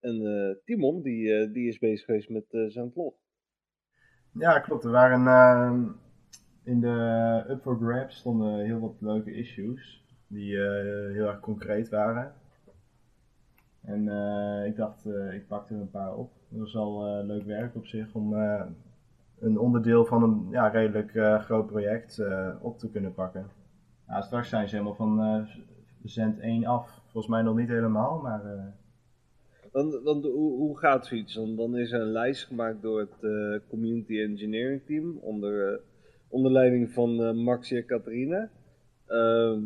en 0.00 0.60
Timon, 0.64 1.02
die, 1.02 1.50
die 1.50 1.68
is 1.68 1.78
bezig 1.78 2.04
geweest 2.04 2.28
met 2.28 2.44
Zend 2.68 2.96
Log. 2.96 3.14
Ja, 4.32 4.58
klopt. 4.60 4.84
Er 4.84 4.90
waren 4.90 5.96
in 6.64 6.80
de 6.80 7.44
Up 7.48 7.62
for 7.62 7.76
Grabs 7.76 8.16
stonden 8.16 8.64
heel 8.64 8.80
wat 8.80 8.96
leuke 9.00 9.32
issues 9.32 10.04
die 10.26 10.56
heel 11.12 11.26
erg 11.26 11.40
concreet 11.40 11.88
waren. 11.88 12.34
En 13.88 14.06
uh, 14.06 14.66
ik 14.66 14.76
dacht, 14.76 15.06
uh, 15.06 15.34
ik 15.34 15.46
pakte 15.46 15.74
er 15.74 15.80
een 15.80 15.90
paar 15.90 16.14
op. 16.14 16.32
Dat 16.48 16.60
was 16.60 16.76
al 16.76 17.20
uh, 17.20 17.26
leuk 17.26 17.44
werk 17.44 17.74
op 17.74 17.86
zich 17.86 18.14
om 18.14 18.34
een 19.40 19.58
onderdeel 19.58 20.04
van 20.04 20.22
een 20.22 20.46
ja, 20.50 20.68
redelijk 20.68 21.40
groot 21.44 21.66
project 21.66 22.22
op 22.60 22.78
te 22.78 22.90
kunnen 22.90 23.14
pakken. 23.14 23.46
Nou, 24.06 24.22
straks 24.22 24.48
zijn 24.48 24.68
ze 24.68 24.76
helemaal 24.76 24.96
van 24.96 25.46
zend 26.02 26.38
1 26.40 26.64
af. 26.64 27.00
Volgens 27.02 27.26
mij 27.26 27.42
nog 27.42 27.56
niet 27.56 27.68
helemaal, 27.68 28.20
maar... 28.20 28.74
Dan, 29.72 30.00
dan, 30.04 30.22
hoe, 30.22 30.56
hoe 30.56 30.78
gaat 30.78 31.06
zoiets? 31.06 31.34
Dan, 31.34 31.56
dan 31.56 31.76
is 31.76 31.92
er 31.92 32.00
een 32.00 32.12
lijst 32.12 32.46
gemaakt 32.46 32.82
door 32.82 33.00
het 33.00 33.62
Community 33.68 34.20
Engineering 34.20 34.82
Team 34.86 35.18
onder, 35.20 35.80
onder 36.28 36.52
leiding 36.52 36.90
van 36.90 37.42
Maxi 37.42 37.76
en 37.76 37.86
Catharina. 37.86 38.50
Ehm, 39.06 39.60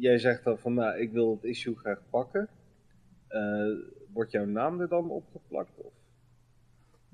jij 0.00 0.18
zegt 0.18 0.44
dan 0.44 0.58
van, 0.58 0.74
nou, 0.74 0.98
ik 0.98 1.12
wil 1.12 1.30
het 1.30 1.44
issue 1.44 1.76
graag 1.76 2.02
pakken. 2.10 2.48
Uh, 3.30 3.78
wordt 4.12 4.30
jouw 4.30 4.44
naam 4.44 4.80
er 4.80 4.88
dan 4.88 5.10
opgeplakt? 5.10 5.80
Of? 5.80 5.92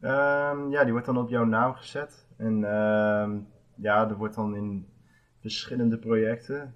Um, 0.03 0.71
ja, 0.71 0.83
die 0.83 0.93
wordt 0.93 1.07
dan 1.07 1.19
op 1.19 1.29
jouw 1.29 1.45
naam 1.45 1.75
gezet. 1.75 2.27
En 2.37 2.57
uh, 2.57 3.31
ja, 3.75 4.09
er 4.09 4.17
wordt 4.17 4.35
dan 4.35 4.57
in 4.57 4.87
verschillende 5.41 5.99
projecten 5.99 6.75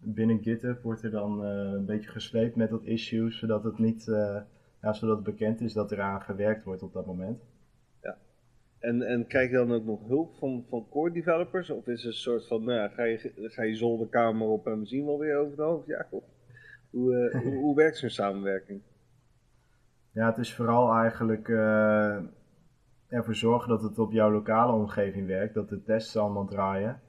binnen 0.00 0.42
GitHub 0.42 0.82
wordt 0.82 1.02
er 1.02 1.10
dan 1.10 1.44
uh, 1.44 1.72
een 1.72 1.84
beetje 1.84 2.10
gesleept 2.10 2.56
met 2.56 2.70
dat 2.70 2.84
issue, 2.84 3.30
zodat 3.30 3.64
het 3.64 3.78
niet, 3.78 4.06
uh, 4.06 4.40
ja, 4.82 4.92
zodat 4.92 5.16
het 5.16 5.24
bekend 5.24 5.60
is 5.60 5.72
dat 5.72 5.92
eraan 5.92 6.22
gewerkt 6.22 6.64
wordt 6.64 6.82
op 6.82 6.92
dat 6.92 7.06
moment. 7.06 7.42
Ja. 8.02 8.16
En, 8.78 9.02
en 9.02 9.26
krijg 9.26 9.50
je 9.50 9.56
dan 9.56 9.72
ook 9.72 9.84
nog 9.84 10.06
hulp 10.06 10.34
van, 10.34 10.64
van 10.68 10.88
core 10.90 11.12
developers? 11.12 11.70
Of 11.70 11.86
is 11.86 12.02
het 12.02 12.12
een 12.12 12.18
soort 12.18 12.46
van, 12.46 12.64
nou 12.64 12.78
ja, 12.78 12.88
ga 12.88 13.04
je, 13.04 13.32
ga 13.36 13.62
je 13.62 13.74
zolderkamer 13.74 14.48
op 14.48 14.66
en 14.66 14.78
we 14.78 14.86
zien 14.86 15.04
wel 15.04 15.18
weer 15.18 15.36
over 15.36 15.50
het 15.50 15.66
hoofd? 15.66 15.86
Ja, 15.86 16.06
hoe, 16.90 17.30
uh, 17.32 17.42
hoe, 17.42 17.54
hoe, 17.54 17.76
werkt 17.76 17.96
zo'n 17.96 18.08
samenwerking? 18.08 18.82
Ja, 20.12 20.26
het 20.26 20.38
is 20.38 20.54
vooral 20.54 20.92
eigenlijk 20.92 21.48
ervoor 23.10 23.34
zorgen 23.34 23.68
dat 23.68 23.82
het 23.82 23.98
op 23.98 24.12
jouw 24.12 24.30
lokale 24.30 24.72
omgeving 24.72 25.26
werkt, 25.26 25.54
dat 25.54 25.68
de 25.68 25.82
tests 25.82 26.16
allemaal 26.16 26.46
draaien. 26.46 27.00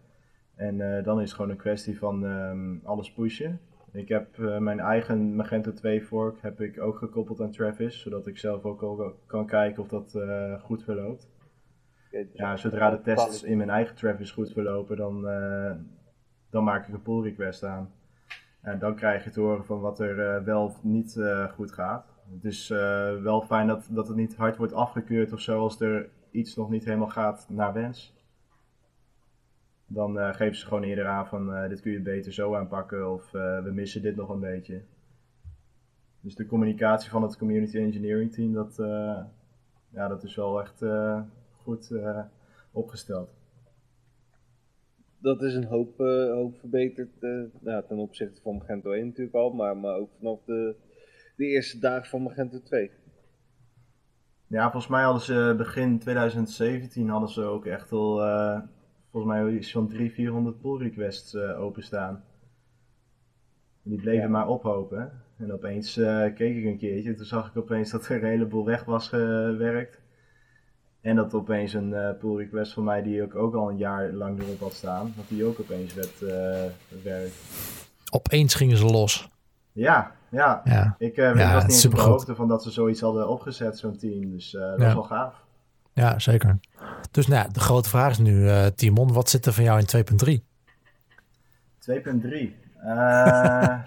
En 0.55 0.75
uh, 0.75 1.03
dan 1.03 1.21
is 1.21 1.25
het 1.25 1.35
gewoon 1.35 1.51
een 1.51 1.57
kwestie 1.57 1.97
van 1.97 2.23
um, 2.23 2.81
alles 2.83 3.13
pushen. 3.13 3.59
Ik 3.91 4.07
heb 4.07 4.37
mijn 4.37 4.79
eigen 4.79 5.35
Magento 5.35 5.73
2 5.73 6.01
fork 6.01 6.41
heb 6.41 6.61
ik 6.61 6.81
ook 6.81 6.97
gekoppeld 6.97 7.41
aan 7.41 7.51
Travis, 7.51 8.01
zodat 8.01 8.27
ik 8.27 8.37
zelf 8.37 8.63
ook 8.63 8.81
al 8.81 9.15
kan 9.25 9.45
kijken 9.45 9.83
of 9.83 9.89
dat 9.89 10.17
goed 10.61 10.83
verloopt. 10.83 11.29
Dus 12.11 12.27
ja, 12.33 12.57
zodra 12.57 12.89
de 12.89 13.01
tests 13.01 13.43
in 13.43 13.57
mijn 13.57 13.69
eigen 13.69 13.95
Travis 13.95 14.31
goed 14.31 14.51
verlopen, 14.51 14.97
dan, 14.97 15.21
dan 16.49 16.63
maak 16.63 16.87
ik 16.87 16.93
een 16.93 17.01
pull 17.01 17.21
request 17.21 17.63
aan. 17.63 17.91
En 18.61 18.79
dan 18.79 18.95
krijg 18.95 19.23
je 19.23 19.29
te 19.29 19.39
horen 19.39 19.65
van 19.65 19.79
wat 19.79 19.99
er 19.99 20.43
wel 20.43 20.63
of 20.63 20.83
niet 20.83 21.21
goed 21.55 21.71
gaat. 21.71 22.10
Het 22.33 22.45
is 22.45 22.69
uh, 22.69 23.21
wel 23.21 23.41
fijn 23.41 23.67
dat, 23.67 23.87
dat 23.89 24.07
het 24.07 24.17
niet 24.17 24.35
hard 24.35 24.57
wordt 24.57 24.73
afgekeurd 24.73 25.33
of 25.33 25.39
zo 25.39 25.59
als 25.59 25.79
er 25.79 26.09
iets 26.31 26.55
nog 26.55 26.69
niet 26.69 26.85
helemaal 26.85 27.09
gaat 27.09 27.45
naar 27.49 27.73
wens. 27.73 28.13
Dan 29.85 30.35
geven 30.35 30.55
ze 30.55 30.65
gewoon 30.65 30.83
eerder 30.83 31.07
aan 31.07 31.27
van 31.27 31.69
dit 31.69 31.81
kun 31.81 31.91
je 31.91 32.01
beter 32.01 32.33
zo 32.33 32.55
aanpakken 32.55 33.11
of 33.11 33.31
we 33.31 33.71
missen 33.73 34.01
dit 34.01 34.15
nog 34.15 34.29
een 34.29 34.39
beetje. 34.39 34.81
Dus 36.21 36.35
de 36.35 36.45
communicatie 36.45 37.09
van 37.09 37.21
het 37.21 37.37
community 37.37 37.77
engineering 37.77 38.31
team, 38.33 38.53
dat, 38.53 38.75
ja, 39.89 40.07
dat 40.07 40.23
is 40.23 40.35
wel 40.35 40.61
echt 40.61 40.83
goed 41.63 41.93
opgesteld 42.71 43.29
dat 45.21 45.41
is 45.41 45.53
een 45.55 45.65
hoop, 45.65 45.97
hoop 46.33 46.59
verbeterd 46.59 47.21
nou, 47.59 47.83
ten 47.87 47.97
opzichte 47.97 48.41
van 48.41 48.55
Magento 48.55 48.91
1 48.91 49.05
natuurlijk 49.05 49.35
al, 49.35 49.49
maar, 49.49 49.77
maar 49.77 49.95
ook 49.95 50.09
vanaf 50.17 50.39
de, 50.45 50.75
de 51.41 51.47
eerste 51.47 51.79
dagen 51.79 52.09
van 52.09 52.21
Magento 52.21 52.61
2. 52.61 52.91
Ja, 54.47 54.61
volgens 54.61 54.91
mij 54.91 55.03
hadden 55.03 55.21
ze 55.21 55.53
begin 55.57 55.99
2017 55.99 57.09
hadden 57.09 57.29
ze 57.29 57.41
ook 57.41 57.65
echt 57.65 57.91
al, 57.91 58.27
uh, 58.27 58.59
volgens 59.11 59.33
mij 59.33 59.53
iets 59.53 59.71
van 59.71 59.87
300, 59.87 60.15
400 60.15 60.61
pull 60.61 60.77
requests 60.77 61.35
openstaan. 61.35 62.23
Die 63.83 64.01
bleven 64.01 64.23
ja. 64.23 64.29
maar 64.29 64.47
ophopen. 64.47 65.23
En 65.37 65.53
opeens 65.53 65.93
keek 66.35 66.55
ik 66.55 66.65
een 66.65 66.77
keertje, 66.77 67.13
toen 67.13 67.25
zag 67.25 67.49
ik 67.49 67.57
opeens 67.57 67.91
dat 67.91 68.07
er 68.07 68.23
een 68.23 68.29
heleboel 68.29 68.65
weg 68.65 68.83
was 68.85 69.07
gewerkt. 69.07 70.01
En 71.01 71.15
dat 71.15 71.33
opeens 71.33 71.73
een 71.73 71.93
eh, 71.93 72.17
pull 72.19 72.35
request 72.37 72.73
van 72.73 72.83
mij, 72.83 73.01
die 73.01 73.21
ik 73.21 73.35
ook 73.35 73.55
al 73.55 73.69
een 73.69 73.77
jaar 73.77 74.11
lang 74.11 74.41
erop 74.41 74.59
had 74.59 74.73
staan, 74.73 75.13
dat 75.15 75.27
die 75.27 75.45
ook 75.45 75.59
opeens 75.59 75.93
werd 75.93 76.21
uh, 76.21 76.29
werkt. 77.03 77.35
Opeens 78.11 78.55
gingen 78.55 78.77
ze 78.77 78.85
los. 78.85 79.29
Ja, 79.71 80.15
ja. 80.31 80.61
Ja, 80.63 80.95
Ik, 80.97 81.17
uh, 81.17 81.35
Ja, 81.35 81.53
was 81.53 81.63
niet 81.63 81.71
eens 81.71 81.85
op 81.85 81.95
de 81.95 82.01
hoogte 82.01 82.35
van 82.35 82.47
dat 82.47 82.63
ze 82.63 82.71
zoiets 82.71 83.01
hadden 83.01 83.27
opgezet, 83.29 83.77
zo'n 83.77 83.97
team. 83.97 84.29
Dus 84.31 84.53
eh, 84.55 84.61
dat 84.61 84.79
Ja. 84.79 84.87
is 84.87 84.93
wel 84.93 85.03
gaaf. 85.03 85.43
ja 85.93 86.19
zeker. 86.19 86.59
Dus 87.11 87.27
nou, 87.27 87.43
ja, 87.43 87.49
de 87.53 87.59
grote 87.59 87.89
vraag 87.89 88.11
is 88.11 88.17
nu, 88.17 88.47
eh, 88.49 88.65
Timon, 88.65 89.13
wat 89.13 89.29
zit 89.29 89.45
er 89.45 89.53
van 89.53 89.63
jou 89.63 89.79
in 89.79 89.85
2.3? 89.85 90.43
2.3. 91.79 92.55
Eh, 92.83 93.79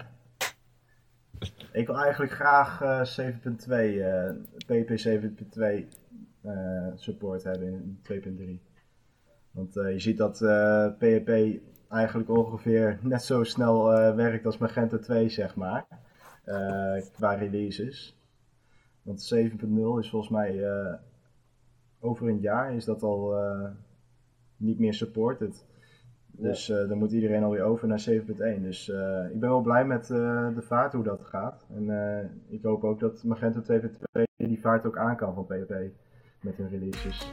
ik 1.81 1.87
wil 1.87 1.97
eigenlijk 2.01 2.31
graag 2.31 2.81
eh 2.81 3.01
7.2, 3.05 4.01
eh, 4.01 4.29
PP 4.65 4.97
7.2 4.99 5.87
eh, 6.41 6.51
support 6.95 7.43
hebben 7.43 7.67
in 7.67 7.99
2.3. 8.03 8.59
Want 9.51 9.73
je 9.73 9.99
ziet 9.99 10.17
dat 10.17 10.37
PHP 10.97 11.29
eigenlijk 11.89 12.29
ongeveer 12.29 12.99
net 13.01 13.23
zo 13.23 13.43
snel 13.43 13.85
werkt 14.15 14.45
als 14.45 14.57
Magento 14.57 14.99
2, 14.99 15.29
zeg 15.29 15.55
maar. 15.55 15.85
Eh, 16.45 17.01
qua 17.13 17.33
releases. 17.33 18.17
Want 19.01 19.33
7.0 19.33 19.99
is 19.99 20.09
volgens 20.09 20.29
mij 20.29 20.63
eh, 20.63 20.93
over 21.99 22.27
een 22.27 22.39
jaar 22.39 22.75
is 22.75 22.85
dat 22.85 23.03
al 23.03 23.37
eh, 23.37 23.69
niet 24.57 24.79
meer 24.79 24.93
supported. 24.93 25.65
Dus 26.37 26.69
eh, 26.69 26.87
dan 26.87 26.97
moet 26.97 27.11
iedereen 27.11 27.43
alweer 27.43 27.63
over 27.63 27.87
naar 27.87 28.05
7.1. 28.09 28.61
Dus 28.61 28.89
eh, 28.89 29.25
ik 29.31 29.39
ben 29.39 29.49
wel 29.49 29.61
blij 29.61 29.85
met 29.85 30.01
eh, 30.01 30.47
de 30.55 30.61
vaart 30.61 30.93
hoe 30.93 31.03
dat 31.03 31.21
gaat. 31.23 31.65
En 31.75 31.89
eh, 31.89 32.25
ik 32.47 32.63
hoop 32.63 32.83
ook 32.83 32.99
dat 32.99 33.23
Magento 33.23 33.61
2.2 33.81 34.21
die 34.37 34.59
vaart 34.59 34.85
ook 34.85 34.97
aan 34.97 35.15
kan 35.15 35.33
van 35.33 35.45
PHP 35.45 35.73
met 36.41 36.55
hun 36.57 36.69
releases. 36.69 37.31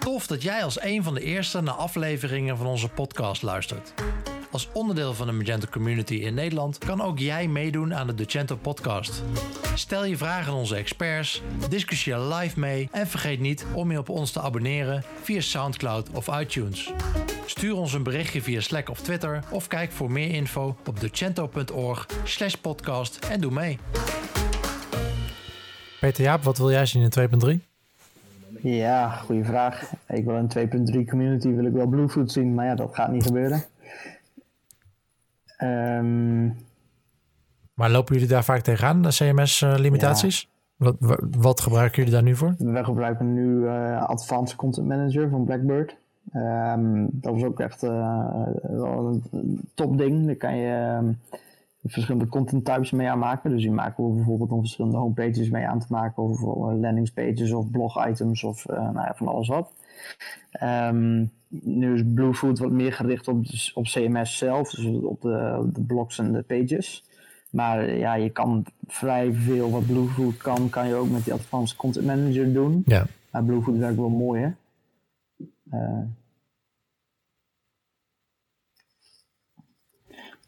Tof 0.00 0.26
dat 0.26 0.42
jij 0.42 0.62
als 0.64 0.82
een 0.82 1.02
van 1.02 1.14
de 1.14 1.20
eerste 1.20 1.60
naar 1.60 1.74
afleveringen 1.74 2.56
van 2.56 2.66
onze 2.66 2.88
podcast 2.88 3.42
luistert. 3.42 3.94
Als 4.50 4.68
onderdeel 4.72 5.14
van 5.14 5.26
de 5.26 5.32
Magento 5.32 5.66
community 5.70 6.14
in 6.14 6.34
Nederland 6.34 6.78
kan 6.78 7.00
ook 7.00 7.18
jij 7.18 7.48
meedoen 7.48 7.94
aan 7.94 8.06
de 8.06 8.14
Docento 8.14 8.56
podcast. 8.56 9.22
Stel 9.74 10.04
je 10.04 10.16
vragen 10.16 10.52
aan 10.52 10.58
onze 10.58 10.76
experts, 10.76 11.42
discussieer 11.68 12.18
live 12.18 12.60
mee 12.60 12.88
en 12.92 13.06
vergeet 13.06 13.40
niet 13.40 13.66
om 13.74 13.90
je 13.90 13.98
op 13.98 14.08
ons 14.08 14.30
te 14.30 14.40
abonneren 14.40 15.02
via 15.22 15.40
SoundCloud 15.40 16.10
of 16.10 16.40
iTunes. 16.40 16.92
Stuur 17.46 17.74
ons 17.74 17.92
een 17.92 18.02
berichtje 18.02 18.42
via 18.42 18.60
Slack 18.60 18.88
of 18.90 19.00
Twitter 19.00 19.44
of 19.50 19.66
kijk 19.66 19.92
voor 19.92 20.10
meer 20.10 20.30
info 20.30 20.76
op 20.86 21.00
docento.org 21.00 22.06
slash 22.24 22.54
podcast 22.54 23.18
en 23.30 23.40
doe 23.40 23.52
mee. 23.52 23.78
Peter 26.00 26.24
Jaap, 26.24 26.42
wat 26.42 26.58
wil 26.58 26.70
jij 26.70 26.86
zien 26.86 27.10
in 27.10 27.60
2.3? 27.60 27.66
Ja, 28.62 29.08
goede 29.08 29.44
vraag. 29.44 29.92
Ik 30.08 30.24
wil 30.24 30.36
in 30.36 30.48
2.3 31.04 31.08
community 31.08 31.48
wil 31.48 31.64
ik 31.64 31.72
wel 31.72 31.86
Bluefoot 31.86 32.32
zien, 32.32 32.54
maar 32.54 32.66
ja, 32.66 32.74
dat 32.74 32.94
gaat 32.94 33.10
niet 33.12 33.26
gebeuren. 33.26 33.64
Ehm, 35.58 36.46
Maar 37.74 37.90
lopen 37.90 38.14
jullie 38.14 38.28
daar 38.28 38.44
vaak 38.44 38.60
tegenaan, 38.60 39.02
de 39.02 39.08
CMS-limitaties? 39.08 40.48
Wat, 40.76 40.96
wa- 40.98 41.18
wat 41.38 41.60
gebruiken 41.60 41.96
jullie 41.96 42.12
daar 42.12 42.22
nu 42.22 42.36
voor? 42.36 42.54
we 42.58 42.84
gebruiken 42.84 43.32
nu 43.34 43.66
eh, 43.66 44.02
Advanced 44.02 44.56
Content 44.56 44.86
Manager 44.86 45.28
van 45.28 45.44
Blackbird. 45.44 45.96
Ehm, 46.32 47.06
dat 47.10 47.34
is 47.36 47.44
ook 47.44 47.60
echt 47.60 47.82
eh, 47.82 48.46
een 48.62 49.60
top 49.74 49.98
ding. 49.98 50.26
Daar 50.26 50.34
kan 50.34 50.56
je 50.56 50.72
ehm, 50.72 51.12
verschillende 51.84 52.28
content 52.28 52.64
types 52.64 52.90
mee 52.90 53.08
aanmaken. 53.10 53.50
Dus 53.50 53.62
die 53.62 53.70
maken 53.70 54.04
we 54.08 54.14
bijvoorbeeld 54.14 54.50
om 54.52 54.60
verschillende 54.60 54.96
homepages 54.96 55.50
mee 55.50 55.66
aan 55.66 55.78
te 55.80 55.86
maken. 55.88 56.22
Of 56.22 56.40
eh, 56.42 56.80
landingspages 56.80 57.52
of 57.52 57.70
blog 57.70 58.06
items 58.08 58.44
of 58.44 58.66
eh, 58.66 58.76
nou 58.76 58.94
ja, 59.06 59.12
van 59.16 59.28
alles 59.28 59.48
wat. 59.48 59.72
Ehm, 60.50 61.24
nu 61.48 61.94
is 61.94 62.02
Bluefoot 62.14 62.58
wat 62.58 62.70
meer 62.70 62.92
gericht 62.92 63.28
op, 63.28 63.44
op 63.74 63.84
CMS 63.84 64.38
zelf, 64.38 64.70
dus 64.70 65.02
op 65.02 65.20
de, 65.20 65.68
de 65.72 65.82
blogs 65.82 66.18
en 66.18 66.32
de 66.32 66.42
pages. 66.42 67.04
Maar 67.50 67.90
ja, 67.96 68.14
je 68.14 68.30
kan 68.30 68.64
vrij 68.86 69.32
veel 69.32 69.70
wat 69.70 69.86
Bluefoot 69.86 70.36
kan, 70.36 70.68
kan 70.68 70.88
je 70.88 70.94
ook 70.94 71.10
met 71.10 71.24
die 71.24 71.32
Advanced 71.32 71.76
Content 71.76 72.06
Manager 72.06 72.52
doen. 72.52 72.82
Ja. 72.86 73.06
Maar 73.30 73.44
Bluefoot 73.44 73.78
werkt 73.78 73.96
wel 73.96 74.08
mooi, 74.08 74.42
hè? 74.42 74.50
Eh. 75.70 76.02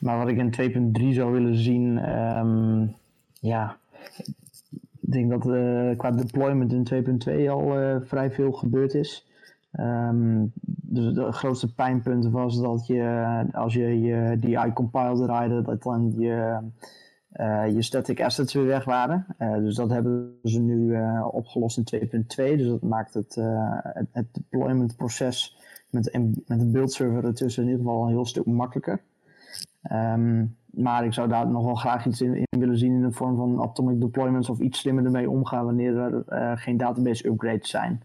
maar 0.02 0.18
wat 0.18 0.28
ik 0.28 0.36
in 0.36 0.94
2.3 1.00 1.14
zou 1.14 1.32
willen 1.32 1.56
zien, 1.56 1.98
ehm, 1.98 2.86
ja, 3.40 3.76
ik 5.00 5.12
denk 5.12 5.30
dat 5.30 5.48
eh, 5.50 5.96
qua 5.96 6.10
deployment 6.10 6.72
in 6.72 6.84
2.2 6.84 7.50
al 7.50 7.78
eh, 7.78 7.96
vrij 8.04 8.30
veel 8.30 8.52
gebeurd 8.52 8.94
is. 8.94 9.26
Ehm, 9.70 10.44
dus 10.92 11.14
de 11.14 11.32
grootste 11.32 11.74
pijnpunt 11.74 12.30
was 12.30 12.60
dat 12.60 12.86
je, 12.86 13.44
als 13.52 13.74
je 13.74 14.00
je 14.00 14.36
DI 14.38 14.72
compile 14.74 15.24
draaide, 15.24 15.62
dat 15.62 15.82
dan 15.82 16.12
je, 16.16 16.58
eh, 17.30 17.68
je 17.72 17.82
static 17.82 18.22
assets 18.22 18.54
weer 18.54 18.66
weg 18.66 18.84
waren. 18.84 19.26
Eh, 19.38 19.54
dus 19.54 19.74
dat 19.74 19.90
hebben 19.90 20.38
ze 20.42 20.60
nu 20.60 20.94
eh, 20.94 21.28
opgelost 21.32 21.76
in 21.76 21.84
2.2. 21.84 22.56
Dus 22.56 22.68
dat 22.68 22.82
maakt 22.82 23.14
het, 23.14 23.34
het, 23.82 24.08
het 24.12 24.26
deployment 24.32 24.96
proces 24.96 25.56
met, 25.90 26.18
met 26.46 26.60
een 26.60 26.72
build 26.72 26.92
server 26.92 27.24
ertussen 27.24 27.62
in 27.62 27.68
ieder 27.70 27.84
geval 27.84 28.02
een 28.02 28.10
heel 28.12 28.26
stuk 28.26 28.46
makkelijker. 28.46 29.02
Ehm, 29.82 30.44
maar 30.70 31.04
ik 31.04 31.12
zou 31.12 31.28
daar 31.28 31.48
nog 31.48 31.64
wel 31.64 31.74
graag 31.74 32.06
iets 32.06 32.20
in, 32.20 32.34
in 32.34 32.60
willen 32.60 32.78
zien 32.78 32.94
in 32.94 33.02
de 33.02 33.12
vorm 33.12 33.36
van 33.36 33.62
atomic 33.62 34.00
deployments 34.00 34.48
of 34.48 34.58
iets 34.58 34.78
slimmer 34.78 35.04
ermee 35.04 35.30
omgaan 35.30 35.64
wanneer 35.64 35.96
er 35.98 36.58
geen 36.58 36.76
database 36.76 37.26
upgrades 37.26 37.70
zijn. 37.70 38.02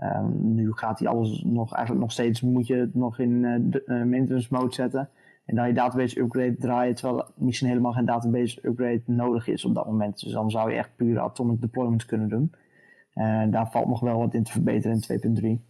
Ehm, 0.00 0.54
nu 0.54 0.72
gaat 0.72 0.98
hij 0.98 1.08
alles 1.08 1.42
nog, 1.42 1.74
eigenlijk 1.74 2.04
nog 2.04 2.12
steeds, 2.12 2.40
moet 2.40 2.66
je 2.66 2.74
het 2.74 2.94
nog 2.94 3.18
in 3.18 3.44
eh, 3.44 4.00
eh, 4.00 4.06
maintenance 4.06 4.48
mode 4.50 4.74
zetten. 4.74 5.08
En 5.46 5.54
dan 5.56 5.66
je 5.66 5.72
database 5.72 6.20
upgrade 6.20 6.56
draaien, 6.56 6.94
terwijl 6.94 7.18
er 7.18 7.30
misschien 7.34 7.68
helemaal 7.68 7.92
geen 7.92 8.04
database 8.04 8.58
upgrade 8.62 9.02
nodig 9.06 9.46
is 9.46 9.64
op 9.64 9.74
dat 9.74 9.86
moment. 9.86 10.20
Dus 10.20 10.32
dan 10.32 10.50
zou 10.50 10.70
je 10.70 10.76
echt 10.76 10.96
pure 10.96 11.20
atomic 11.20 11.60
deployments 11.60 12.06
kunnen 12.06 12.28
doen. 12.28 12.52
En 13.14 13.50
daar 13.50 13.70
valt 13.70 13.88
nog 13.88 14.00
wel 14.00 14.18
wat 14.18 14.34
in 14.34 14.42
te 14.42 14.52
verbeteren 14.52 15.00
in 15.08 15.58
2.3. 15.58 15.64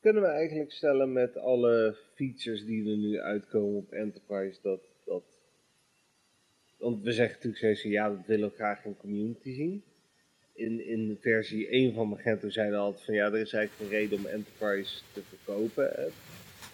Kunnen 0.00 0.22
we 0.22 0.28
eigenlijk 0.28 0.72
stellen 0.72 1.12
met 1.12 1.36
alle 1.36 1.96
features 2.14 2.64
die 2.64 2.90
er 2.90 2.96
nu 2.96 3.20
uitkomen 3.20 3.76
op 3.76 3.92
Enterprise 3.92 4.58
dat. 4.62 4.80
dat 5.04 5.22
want 6.78 7.02
we 7.02 7.12
zeggen 7.12 7.34
natuurlijk 7.34 7.76
steeds, 7.76 7.82
ja, 7.82 8.08
dat 8.08 8.26
willen 8.26 8.48
we 8.48 8.54
graag 8.54 8.84
in 8.84 8.96
community 8.96 9.52
zien. 9.52 9.84
In, 10.54 10.86
in 10.86 11.16
versie 11.20 11.68
1 11.68 11.94
van 11.94 12.08
Magento 12.08 12.50
zeiden 12.50 12.76
we 12.78 12.82
altijd 12.84 13.04
van 13.04 13.14
ja, 13.14 13.26
er 13.26 13.38
is 13.40 13.52
eigenlijk 13.52 13.72
geen 13.90 14.00
reden 14.00 14.18
om 14.18 14.26
Enterprise 14.26 15.02
te 15.12 15.20
verkopen 15.28 15.90
hè, 15.94 16.06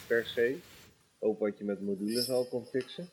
per 0.06 0.26
se. 0.26 0.56
Ook 1.18 1.38
wat 1.38 1.58
je 1.58 1.64
met 1.64 1.80
modules 1.80 2.30
al 2.30 2.44
kon 2.44 2.64
fixen. 2.66 3.08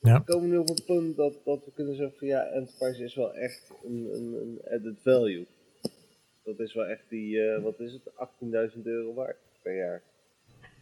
Ja. 0.00 0.18
We 0.18 0.32
komen 0.32 0.48
nu 0.50 0.56
op 0.56 0.68
een 0.68 0.84
punt 0.86 1.16
dat, 1.16 1.34
dat 1.44 1.64
we 1.64 1.72
kunnen 1.74 1.96
zeggen 1.96 2.18
van 2.18 2.28
ja, 2.28 2.44
Enterprise 2.46 3.04
is 3.04 3.14
wel 3.14 3.34
echt 3.34 3.70
een, 3.84 4.08
een, 4.12 4.34
een 4.42 4.60
added 4.74 4.96
value. 5.02 5.46
Dat 6.44 6.58
is 6.60 6.74
wel 6.74 6.86
echt 6.86 7.02
die, 7.08 7.40
eh, 7.42 7.62
wat 7.62 7.80
is 7.80 7.92
het, 7.92 8.02
18.000 8.74 8.82
euro 8.82 9.14
waard 9.14 9.36
per 9.62 9.76
jaar. 9.76 10.02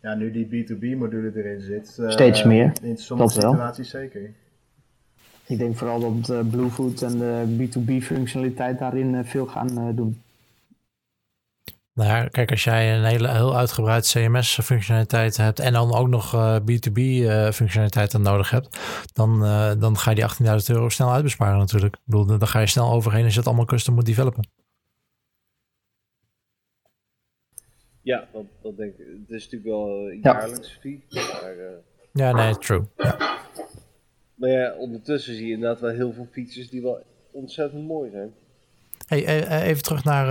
Ja, 0.03 0.15
nu 0.15 0.31
die 0.31 0.47
B2B 0.47 0.97
module 0.99 1.33
erin 1.35 1.61
zit. 1.61 1.99
eh, 1.99 2.11
Steeds 2.11 2.45
meer, 2.45 2.73
In 2.83 2.97
sommige 2.97 3.35
dat 3.35 3.43
wel. 3.43 3.53
situaties 3.53 3.91
zeker. 3.91 4.35
Ik 5.47 5.59
denk 5.59 5.77
vooral 5.77 6.01
dat 6.01 6.29
eh, 6.31 6.49
Bluefoot 6.51 7.03
en 7.03 7.19
de 7.19 7.57
B2B 7.69 8.03
functionaliteit 8.05 8.79
daarin 8.79 9.15
eh, 9.15 9.25
veel 9.25 9.47
gaan 9.47 9.79
eh, 9.79 9.97
doen. 9.97 10.21
Nou 11.93 12.09
ja, 12.11 12.29
kijk, 12.29 12.51
als 12.51 12.65
jij 12.65 12.97
een 12.97 13.05
hele, 13.05 13.31
heel 13.33 13.57
uitgebreid 13.57 14.07
CMS-functionaliteit 14.11 15.37
hebt 15.37 15.59
en 15.59 15.73
dan 15.73 15.95
ook 15.95 16.09
nog 16.09 16.35
eh, 16.35 16.57
B2B-functionaliteit 16.57 18.11
dan 18.11 18.23
nodig 18.23 18.51
hebt, 18.51 18.79
dan, 19.13 19.45
eh, 19.45 19.73
dan 19.79 19.97
ga 19.99 20.11
je 20.11 20.17
die 20.17 20.25
18.000 20.25 20.71
euro 20.77 20.89
snel 20.89 21.13
uitbesparen 21.13 21.59
natuurlijk. 21.59 21.95
Ik 21.95 22.01
bedoel, 22.05 22.27
dan 22.27 22.49
ga 22.49 22.61
je 22.61 22.67
snel 22.67 22.91
overheen 22.93 23.25
als 23.25 23.33
je 23.33 23.39
het 23.39 23.49
allemaal 23.49 23.65
custom 23.65 23.95
moet 23.95 24.07
developen. 24.07 24.49
Ja, 28.03 28.29
dat, 28.33 28.45
dat 28.63 28.77
denk 28.77 28.93
ik. 28.93 29.07
Het 29.27 29.31
is 29.37 29.45
natuurlijk 29.51 29.65
wel 29.71 29.89
een 29.89 30.21
Ja. 30.23 30.33
jaarlijks 30.33 30.79
fee. 30.81 31.05
Maar, 31.11 31.57
eh, 31.59 31.77
Ja, 32.13 32.33
nee, 32.33 32.59
true. 32.59 32.83
Ja. 32.97 33.17
Maar 34.37 34.51
ja, 34.51 34.75
ondertussen 34.75 35.35
zie 35.35 35.47
je 35.47 35.53
inderdaad 35.53 35.81
wel 35.81 35.91
heel 35.91 36.13
veel 36.13 36.29
features 36.33 36.71
die 36.71 36.83
wel 36.83 37.03
ontzettend 37.31 37.87
mooi 37.87 38.11
zijn. 38.11 38.31
Hey, 39.07 39.25
eh, 39.25 39.61
eh, 39.61 39.69
even 39.69 39.83
terug 39.83 40.05
naar 40.05 40.27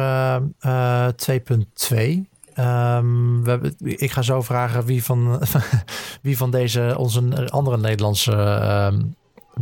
eh, 0.59 1.07
eh, 1.07 1.13
2.2. 1.15 2.29
Ehm, 2.53 3.41
we 3.43 3.49
hebben, 3.49 3.75
ik 3.79 4.11
ga 4.11 4.21
zo 4.21 4.41
vragen 4.41 4.85
wie 4.85 5.03
van, 5.03 5.41
wie 6.21 6.37
van 6.37 6.51
deze 6.51 6.95
onze 6.97 7.49
andere 7.51 7.77
Nederlandse 7.77 8.31
ehm, 8.31 9.01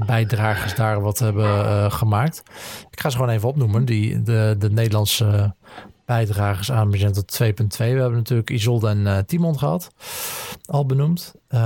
bijdragers 0.06 0.76
daar 0.76 1.02
wat 1.02 1.20
hebben 1.20 1.46
eh, 1.46 1.92
gemaakt. 1.92 2.44
Ik 2.92 3.00
ga 3.00 3.10
ze 3.10 3.18
gewoon 3.18 3.32
even 3.32 3.48
opnoemen, 3.48 3.86
die, 3.86 4.24
de, 4.24 4.56
de 4.60 4.70
Nederlandse 4.72 5.56
bijdragers 6.06 6.72
aan 6.72 6.90
Magento 6.90 7.22
2.2. 7.22 7.68
We 7.78 7.84
hebben 7.84 8.14
natuurlijk 8.14 8.50
Isolde 8.50 8.88
en 8.88 9.26
Timon 9.26 9.60
gehad. 9.60 9.90
Al 10.66 10.86
benoemd. 10.86 11.34
Eh, 11.48 11.60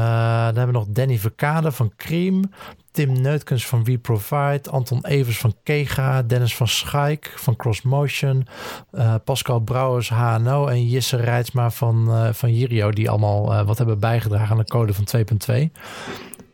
dan 0.46 0.56
hebben 0.56 0.66
we 0.66 0.72
nog 0.72 0.88
Danny 0.88 1.18
Verkade 1.18 1.72
van 1.72 1.92
Cream. 1.96 2.44
Tim 2.92 3.22
Neutkens 3.22 3.68
van 3.68 3.84
We 3.84 3.98
Provide. 3.98 4.70
Anton 4.70 5.06
Evers 5.06 5.38
van 5.38 5.56
Kega. 5.64 6.24
Dennis 6.24 6.56
van 6.56 6.68
Schaik 6.68 7.34
van 7.36 7.56
CrossMotion. 7.56 8.48
Uh, 8.94 9.16
Pascal 9.24 9.60
Brouwers 9.60 10.10
HNO. 10.10 10.68
En 10.68 10.88
Jisse 10.88 11.18
Rijtsma 11.18 11.72
van, 11.72 12.06
uh, 12.08 12.34
van 12.34 12.54
Jirio. 12.54 12.90
Die 12.90 13.10
allemaal 13.10 13.66
wat 13.66 13.78
hebben 13.78 14.00
bijgedragen 14.00 14.52
aan 14.52 14.58
de 14.58 14.66
code 14.66 14.94
van 14.94 15.06
2.2. 15.06 15.72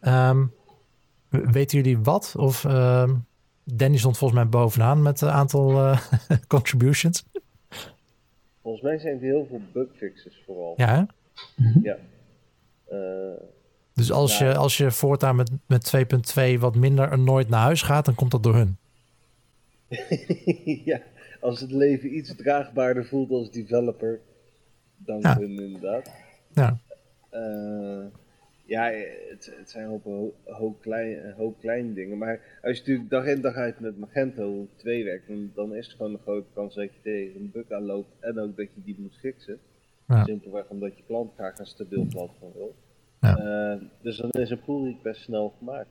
Um, 0.02 0.54
weten 1.30 1.78
jullie 1.78 2.00
wat? 2.00 2.34
Of 2.38 2.66
ehm, 2.66 3.14
Danny 3.64 3.98
stond 3.98 4.18
volgens 4.18 4.40
mij 4.40 4.50
bovenaan 4.50 5.02
met 5.02 5.22
een 5.22 5.30
aantal 5.30 5.96
contributions. 6.48 7.26
Volgens 8.62 8.84
mij 8.84 8.98
zijn 8.98 9.14
het 9.14 9.22
heel 9.22 9.46
veel 9.50 9.62
bugfixes 9.74 10.42
vooral. 10.46 10.74
Ja, 10.78 10.88
hè? 10.88 11.04
Ja. 11.82 11.98
Dus 13.94 14.12
als, 14.12 14.38
je, 14.38 14.56
als 14.56 14.78
je 14.78 14.92
voortaan 14.92 15.36
met, 15.36 15.52
met 15.68 15.94
2.2 16.56 16.60
wat 16.60 16.76
minder 16.76 17.20
nooit 17.20 17.50
naar 17.50 17.62
huis 17.62 17.82
gaat, 17.82 18.06
dan 18.06 18.16
komt 18.16 18.32
dat 18.32 18.44
door 18.44 18.56
hun. 18.56 18.78
ja, 20.92 21.02
als 21.42 21.60
het 21.60 21.72
leven 21.72 22.16
iets 22.16 22.36
draagbaarder 22.36 23.06
voelt 23.06 23.30
als 23.30 23.52
developer, 23.52 24.20
dan 24.98 25.20
ja. 25.20 25.38
hun 25.38 25.60
inderdaad. 25.60 26.12
Ja. 26.54 26.78
Uh, 27.34 28.06
ja, 28.66 28.92
het, 29.30 29.54
het 29.58 29.70
zijn 29.70 29.84
een 29.84 29.90
hoop, 30.04 30.34
hoop, 30.46 30.82
klein, 30.82 31.32
hoop 31.32 31.60
kleine 31.60 31.94
dingen. 31.94 32.18
Maar 32.18 32.60
als 32.62 32.72
je 32.72 32.80
natuurlijk 32.80 33.10
dag 33.10 33.26
in 33.26 33.42
dag 33.42 33.56
uit 33.56 33.80
met 33.80 33.98
Magento 33.98 34.68
2 34.76 35.04
werkt, 35.04 35.28
dan, 35.28 35.52
dan 35.56 35.76
is 35.76 35.88
er 35.88 35.96
gewoon 35.96 36.14
een 36.14 36.20
grote 36.20 36.48
kans 36.54 36.76
dat 36.76 36.94
je 36.94 37.02
tegen 37.02 37.42
een 37.42 37.52
bug 37.52 37.72
aanloopt 37.72 38.12
en 38.20 38.40
ook 38.40 38.58
dat 38.58 38.68
je 38.74 38.84
die 38.84 38.96
moet 39.00 39.18
fixen. 39.20 39.60
Ja. 40.08 40.24
Simpelweg 40.24 40.66
omdat 40.68 40.98
je 40.98 41.04
klant 41.08 41.32
graag 41.36 41.58
een 41.58 41.66
stabiel 41.66 42.06
platform 42.06 42.52
wil. 42.54 42.76
Ja. 43.20 43.40
Uh, 43.40 43.82
dus 44.02 44.18
dan 44.18 44.30
is 44.30 44.50
een 44.50 44.64
pull 44.66 44.84
request 44.84 45.22
snel 45.22 45.54
gemaakt. 45.58 45.90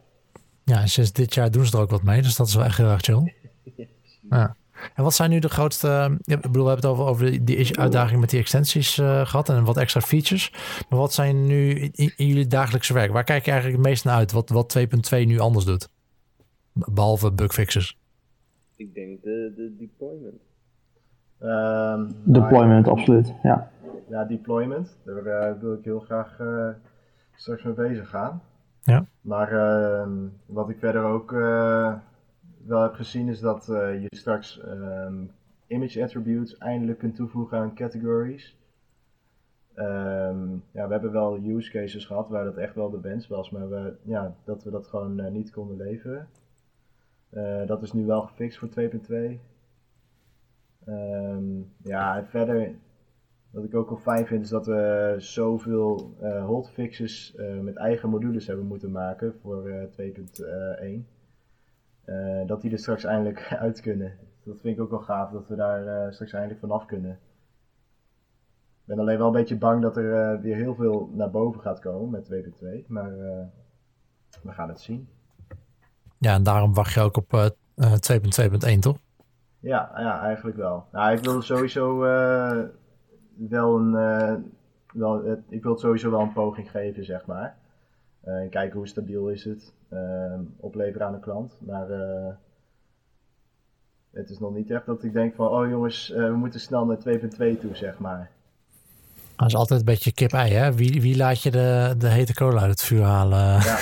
Ja, 0.65 0.81
en 0.81 0.89
sinds 0.89 1.13
dit 1.13 1.35
jaar 1.35 1.51
doen 1.51 1.67
ze 1.67 1.77
er 1.77 1.83
ook 1.83 1.91
wat 1.91 2.03
mee, 2.03 2.23
dus 2.23 2.37
dat 2.37 2.47
is 2.47 2.55
wel 2.55 2.65
echt 2.65 2.77
heel 2.77 2.91
erg 2.91 3.01
chill. 3.01 3.35
ja. 4.31 4.57
En 4.95 5.03
wat 5.03 5.15
zijn 5.15 5.31
nu 5.31 5.39
de 5.39 5.49
grootste... 5.49 6.19
Ik 6.25 6.41
bedoel, 6.41 6.65
we 6.65 6.71
hebben 6.71 6.91
het 6.91 6.99
over, 6.99 7.05
over 7.05 7.45
die 7.45 7.79
uitdaging 7.79 8.21
met 8.21 8.31
die 8.31 8.41
extensies 8.41 8.99
uh, 8.99 9.27
gehad 9.27 9.49
en 9.49 9.65
wat 9.65 9.77
extra 9.77 10.01
features. 10.01 10.53
Maar 10.89 10.99
wat 10.99 11.13
zijn 11.13 11.47
nu 11.47 11.71
in, 11.71 12.13
in, 12.17 12.27
jullie 12.27 12.47
dagelijkse 12.47 12.93
werk? 12.93 13.13
Waar 13.13 13.25
kijk 13.25 13.45
je 13.45 13.51
eigenlijk 13.51 13.81
het 13.81 13.91
meest 13.91 14.05
naar 14.05 14.15
uit? 14.15 14.33
Wat, 14.33 14.49
wat 14.49 14.79
2.2 15.15 15.27
nu 15.27 15.39
anders 15.39 15.65
doet? 15.65 15.89
Behalve 16.73 17.33
bugfixes. 17.33 17.99
Ik 18.77 18.95
denk 18.95 19.23
de, 19.23 19.53
de 19.57 19.77
deployment. 19.79 20.41
Um, 21.41 22.33
deployment, 22.33 22.89
absoluut. 22.89 23.33
Ja, 23.43 23.72
ja 24.13 24.25
deployment. 24.25 24.99
Daar 25.05 25.27
uh, 25.27 25.61
wil 25.61 25.73
ik 25.73 25.85
heel 25.85 26.01
graag 26.01 26.39
uh, 26.39 26.69
straks 27.35 27.63
mee 27.63 27.75
bezig 27.75 28.09
gaan. 28.09 28.43
Ja. 28.83 29.07
Maar 29.21 29.53
uh, 29.53 30.09
wat 30.47 30.69
ik 30.69 30.79
verder 30.79 31.03
ook 31.03 31.33
uh, 31.33 31.95
wel 32.67 32.83
heb 32.83 32.95
gezien 32.95 33.29
is 33.29 33.41
dat 33.41 33.65
je 33.67 34.07
straks 34.09 34.63
um, 34.65 35.31
image 35.67 36.03
attributes 36.03 36.59
eindelijk 36.59 36.99
kunt 36.99 37.15
toevoegen 37.15 37.59
aan 37.59 37.75
categories. 37.75 38.57
Um, 39.77 40.65
ja, 40.71 40.87
we 40.87 40.93
hebben 40.93 41.13
wel 41.13 41.37
use 41.37 41.71
cases 41.71 42.07
gehad 42.07 42.29
waar 42.29 42.45
dat 42.45 42.57
echt 42.57 42.75
wel 42.75 42.91
de 42.91 43.01
wens 43.01 43.29
was, 43.29 43.51
maar 43.51 43.69
we, 43.69 43.95
ja, 44.03 44.35
dat 44.45 44.65
we 44.65 44.71
dat 44.71 44.87
gewoon 44.87 45.21
uh, 45.21 45.31
niet 45.31 45.51
konden 45.51 45.77
leveren. 45.77 46.29
Uh, 47.31 47.67
dat 47.67 47.83
is 47.83 47.93
nu 47.93 48.07
wel 48.07 48.23
gefixt 48.23 48.59
voor 48.59 48.69
2.2. 48.69 49.39
Um, 50.89 51.73
ja, 51.83 52.17
en 52.17 52.27
verder, 52.27 52.75
wat 53.53 53.65
ik 53.65 53.75
ook 53.75 53.89
wel 53.89 53.99
fijn 53.99 54.27
vind, 54.27 54.43
is 54.43 54.49
dat 54.49 54.67
we 54.67 55.15
zoveel 55.19 56.17
uh, 56.23 56.45
hotfixes 56.45 57.37
met 57.63 57.77
eigen 57.77 58.09
modules 58.11 58.47
hebben 58.47 58.67
moeten 58.67 58.91
maken 58.91 59.35
voor 59.43 59.89
2.1. 59.91 60.05
Uh, 62.07 62.47
dat 62.47 62.61
die 62.61 62.71
er 62.71 62.79
straks 62.79 63.05
eindelijk 63.05 63.53
uit 63.67 63.81
kunnen. 63.81 64.19
Dat 64.45 64.61
vind 64.61 64.77
ik 64.77 64.83
ook 64.83 64.91
wel 64.91 65.01
gaaf, 65.01 65.31
dat 65.31 65.49
we 65.49 65.57
daar 65.57 66.13
straks 66.13 66.33
eindelijk 66.33 66.61
vanaf 66.61 66.87
kunnen. 66.87 67.13
Ik 68.81 68.89
ben 68.89 68.99
alleen 68.99 69.19
wel 69.19 69.27
een 69.27 69.33
beetje 69.33 69.59
bang 69.59 69.83
dat 69.83 69.97
er 69.97 70.41
weer 70.41 70.57
heel 70.57 70.75
veel 70.75 71.11
naar 71.15 71.31
boven 71.31 71.61
gaat 71.61 71.79
komen 71.79 72.11
met 72.11 72.45
2.2, 72.83 72.87
maar 72.87 73.11
we 74.43 74.53
gaan 74.53 74.69
het 74.69 74.81
zien. 74.81 75.09
Ja, 76.19 76.35
en 76.35 76.43
daarom 76.43 76.75
wacht 76.75 76.93
je 76.93 77.01
ook 77.01 77.17
op 77.17 77.53
2.2.1, 78.73 78.79
toch? 78.79 78.99
Ja, 79.61 79.93
ja, 79.97 80.21
eigenlijk 80.21 80.57
wel. 80.57 80.87
Nou, 80.93 81.17
ik 81.17 81.25
wil 81.25 81.43
sowieso 81.43 82.05
wel 83.37 83.77
een. 83.77 83.93
wel, 84.93 85.39
ik 85.49 85.63
wil 85.63 85.73
het 85.73 85.81
sowieso 85.81 86.11
wel 86.11 86.21
een 86.21 86.33
poging 86.33 86.71
geven, 86.71 87.05
zeg 87.05 87.27
maar. 87.27 87.57
en 88.21 88.49
kijken 88.49 88.79
hoe 88.79 88.89
stabiel 88.89 89.29
is 89.29 89.45
het. 89.45 89.73
Uh, 89.93 90.35
opleveren 90.57 91.07
aan 91.07 91.13
de 91.13 91.21
klant. 91.21 91.53
Maar 91.59 91.91
uh, 91.91 92.29
het 94.13 94.31
is 94.31 94.39
nog 94.39 94.55
niet 94.55 94.71
echt 94.71 94.87
dat 94.87 95.03
ik 95.03 95.13
denk 95.13 95.35
van, 95.35 95.49
oh 95.49 95.69
jongens, 95.69 96.09
we 96.09 96.35
moeten 96.37 96.61
snel 96.61 96.87
naar 96.87 96.97
2.2 96.97 97.61
toe, 97.61 97.75
zeg 97.77 97.99
maar. 97.99 98.31
Dat 99.37 99.51
is 99.51 99.57
altijd 99.57 99.81
een 99.81 99.87
beetje 99.87 100.13
kip-ei, 100.13 100.53
hè? 100.53 100.73
Wie, 100.73 101.01
wie 101.01 101.17
laat 101.17 101.43
je 101.43 101.51
de, 101.51 101.95
de 101.99 102.09
hete 102.09 102.35
kolen 102.35 102.61
uit 102.61 102.71
het 102.71 102.83
vuur 102.83 103.03
halen? 103.03 103.39
Ja, 103.39 103.79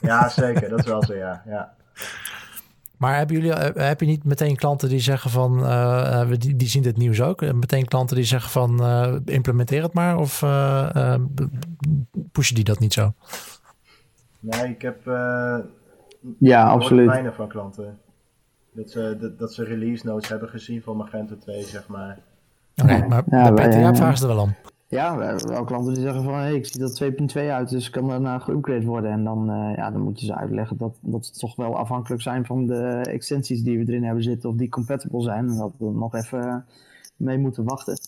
ja 0.00 0.28
zeker. 0.28 0.68
Dat 0.68 0.78
is 0.78 0.86
wel 0.86 1.02
zo, 1.02 1.14
ja. 1.14 1.42
ja. 1.46 1.74
Maar 2.98 3.16
hebben 3.16 3.36
jullie, 3.36 3.52
heb 3.82 4.00
je 4.00 4.06
niet 4.06 4.24
meteen 4.24 4.56
klanten 4.56 4.88
die 4.88 5.00
zeggen 5.00 5.30
van, 5.30 5.58
uh, 5.58 6.30
die, 6.38 6.56
die 6.56 6.68
zien 6.68 6.82
dit 6.82 6.96
nieuws 6.96 7.20
ook? 7.20 7.52
Meteen 7.52 7.84
klanten 7.84 8.16
die 8.16 8.24
zeggen 8.24 8.50
van, 8.50 8.82
uh, 8.82 9.14
implementeer 9.24 9.82
het 9.82 9.92
maar? 9.92 10.16
Of 10.16 10.42
uh, 10.42 11.14
pushen 12.32 12.54
die 12.54 12.64
dat 12.64 12.78
niet 12.78 12.92
zo? 12.92 13.12
Nee, 14.40 14.68
ik 14.68 14.82
heb 14.82 15.06
uh, 15.06 15.58
ja, 16.38 16.68
absoluut. 16.68 17.08
weinig 17.08 17.34
van 17.34 17.48
klanten. 17.48 17.98
Dat 18.72 18.90
ze, 18.90 19.16
dat, 19.20 19.38
dat, 19.38 19.54
ze 19.54 19.64
release 19.64 20.06
notes 20.06 20.28
hebben 20.28 20.48
gezien 20.48 20.82
van 20.82 20.96
Magento 20.96 21.38
2, 21.38 21.62
zeg 21.62 21.86
maar. 21.86 22.18
Oké, 22.76 22.94
okay, 22.94 23.08
maar 23.08 23.22
ja, 23.30 23.52
bij 23.52 23.68
PTA 23.68 23.94
vragen 23.94 24.18
ze 24.18 24.28
er 24.28 24.34
wel 24.34 24.42
om. 24.42 24.54
Ja, 24.90 25.16
wel 25.38 25.64
klanten 25.64 25.94
die 25.94 26.02
zeggen 26.02 26.22
van, 26.22 26.44
ik 26.44 26.66
zie 26.66 26.80
dat 26.80 27.02
2.2 27.02 27.40
uit, 27.50 27.68
dus 27.68 27.90
kan 27.90 28.08
daarna 28.08 28.38
geüpgrade 28.38 28.84
worden. 28.84 29.10
En 29.10 29.24
dan, 29.24 29.50
uh, 29.50 29.76
ja, 29.76 29.90
dan 29.90 30.00
moet 30.00 30.20
je 30.20 30.26
ze 30.26 30.34
uitleggen 30.34 30.76
dat, 30.76 30.98
dat 31.00 31.26
ze 31.26 31.32
toch 31.32 31.56
wel 31.56 31.76
afhankelijk 31.76 32.22
zijn 32.22 32.46
van 32.46 32.66
de 32.66 32.82
extensies 33.10 33.62
die 33.62 33.78
we 33.78 33.84
erin 33.92 34.04
hebben 34.04 34.22
zitten, 34.22 34.50
of 34.50 34.56
die 34.56 34.68
compatible 34.68 35.22
zijn. 35.22 35.48
En 35.48 35.56
dat 35.56 35.72
we 35.78 35.90
nog 35.90 36.14
even 36.14 36.64
mee 37.16 37.38
moeten 37.38 37.64
wachten. 37.64 37.98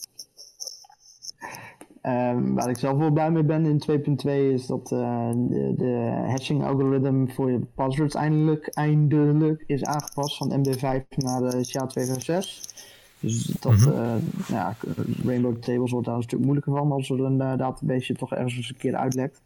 Um, 2.02 2.54
waar 2.54 2.68
ik 2.68 2.78
zelf 2.78 2.98
wel 2.98 3.10
blij 3.10 3.30
mee 3.30 3.44
ben 3.44 3.66
in 3.66 3.82
2.2 3.90 4.30
is 4.30 4.66
dat 4.66 4.90
uh, 4.92 5.30
de, 5.76 6.22
hashing 6.26 6.64
algoritme 6.64 7.28
voor 7.28 7.50
je 7.50 7.60
passwords 7.74 8.14
eindelijk, 8.14 8.68
eindelijk 8.68 9.64
is 9.66 9.84
aangepast 9.84 10.36
van 10.36 10.64
MD5 10.66 11.08
naar 11.08 11.40
de 11.40 11.64
SHA-256. 11.64 12.89
Dus 13.20 13.44
dat, 13.44 13.72
mm 13.72 13.78
-hmm. 13.78 13.92
uh, 13.92 14.48
ja, 14.48 14.76
Rainbow 15.24 15.56
Tables 15.56 15.90
wordt 15.90 16.06
daar 16.06 16.16
een 16.16 16.22
stuk 16.22 16.40
moeilijker 16.40 16.72
van 16.72 16.92
als 16.92 17.10
er 17.10 17.24
een 17.24 17.40
uh, 17.40 17.56
database 17.56 18.14
toch 18.14 18.32
ergens 18.32 18.56
eens 18.56 18.68
een 18.68 18.76
keer 18.76 18.96
uitlekt. 18.96 19.40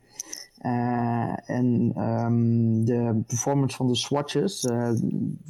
Uh, 0.62 1.50
en 1.50 1.92
um, 1.98 2.84
de 2.84 3.22
performance 3.26 3.76
van 3.76 3.86
de 3.86 3.96
swatches, 3.96 4.64
uh, 4.64 4.90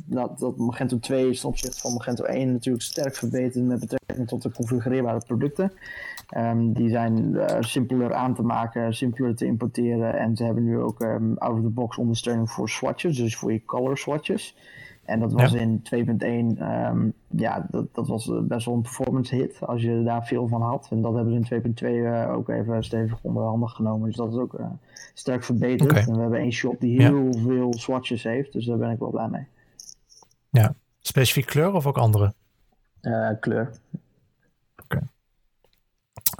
dat, 0.06 0.38
dat 0.38 0.56
Magento 0.56 0.98
2 0.98 1.30
is 1.30 1.40
ten 1.40 1.48
opzichte 1.48 1.80
van 1.80 1.92
Magento 1.92 2.24
1 2.24 2.52
natuurlijk 2.52 2.84
sterk 2.84 3.16
verbeterd 3.16 3.64
met 3.64 3.80
betrekking 3.80 4.28
tot 4.28 4.42
de 4.42 4.50
configureerbare 4.50 5.20
producten. 5.26 5.72
Um, 6.36 6.72
die 6.72 6.88
zijn 6.88 7.18
uh, 7.18 7.46
simpeler 7.60 8.14
aan 8.14 8.34
te 8.34 8.42
maken, 8.42 8.94
simpeler 8.94 9.34
te 9.34 9.46
importeren 9.46 10.18
en 10.18 10.36
ze 10.36 10.44
hebben 10.44 10.64
nu 10.64 10.78
ook 10.78 11.00
um, 11.00 11.38
out-of-the-box 11.38 11.96
ondersteuning 11.96 12.50
voor 12.50 12.68
swatches, 12.68 13.16
dus 13.16 13.36
voor 13.36 13.52
je 13.52 13.64
color 13.64 13.98
swatches. 13.98 14.56
En 15.04 15.20
dat 15.20 15.32
was 15.32 15.52
ja. 15.52 15.60
in 15.60 15.82
2.1, 16.56 16.62
um, 16.62 17.12
ja, 17.28 17.66
dat, 17.70 17.94
dat 17.94 18.08
was 18.08 18.30
best 18.42 18.66
wel 18.66 18.74
een 18.74 18.82
performance 18.82 19.34
hit 19.34 19.58
als 19.60 19.82
je 19.82 20.02
daar 20.02 20.26
veel 20.26 20.48
van 20.48 20.62
had. 20.62 20.88
En 20.90 21.02
dat 21.02 21.14
hebben 21.14 21.44
ze 21.46 21.60
in 21.62 21.74
2.2 21.74 21.86
uh, 21.88 22.32
ook 22.32 22.48
even 22.48 22.84
stevig 22.84 23.18
onder 23.22 23.42
de 23.42 23.48
handen 23.48 23.68
genomen. 23.68 24.06
Dus 24.06 24.16
dat 24.16 24.32
is 24.32 24.38
ook 24.38 24.58
uh, 24.58 24.66
sterk 25.14 25.44
verbeterd. 25.44 25.90
Okay. 25.90 26.02
En 26.02 26.14
we 26.14 26.20
hebben 26.20 26.38
één 26.38 26.52
shop 26.52 26.80
die 26.80 27.02
heel 27.02 27.24
ja. 27.24 27.42
veel 27.42 27.72
swatches 27.72 28.22
heeft, 28.22 28.52
dus 28.52 28.64
daar 28.64 28.78
ben 28.78 28.90
ik 28.90 28.98
wel 28.98 29.10
blij 29.10 29.28
mee. 29.28 29.46
Ja, 30.50 30.74
specifiek 31.00 31.46
kleur 31.46 31.72
of 31.72 31.86
ook 31.86 31.98
andere? 31.98 32.32
Uh, 33.02 33.30
kleur. 33.40 33.70
Oké. 34.82 34.96
Okay. 34.96 35.02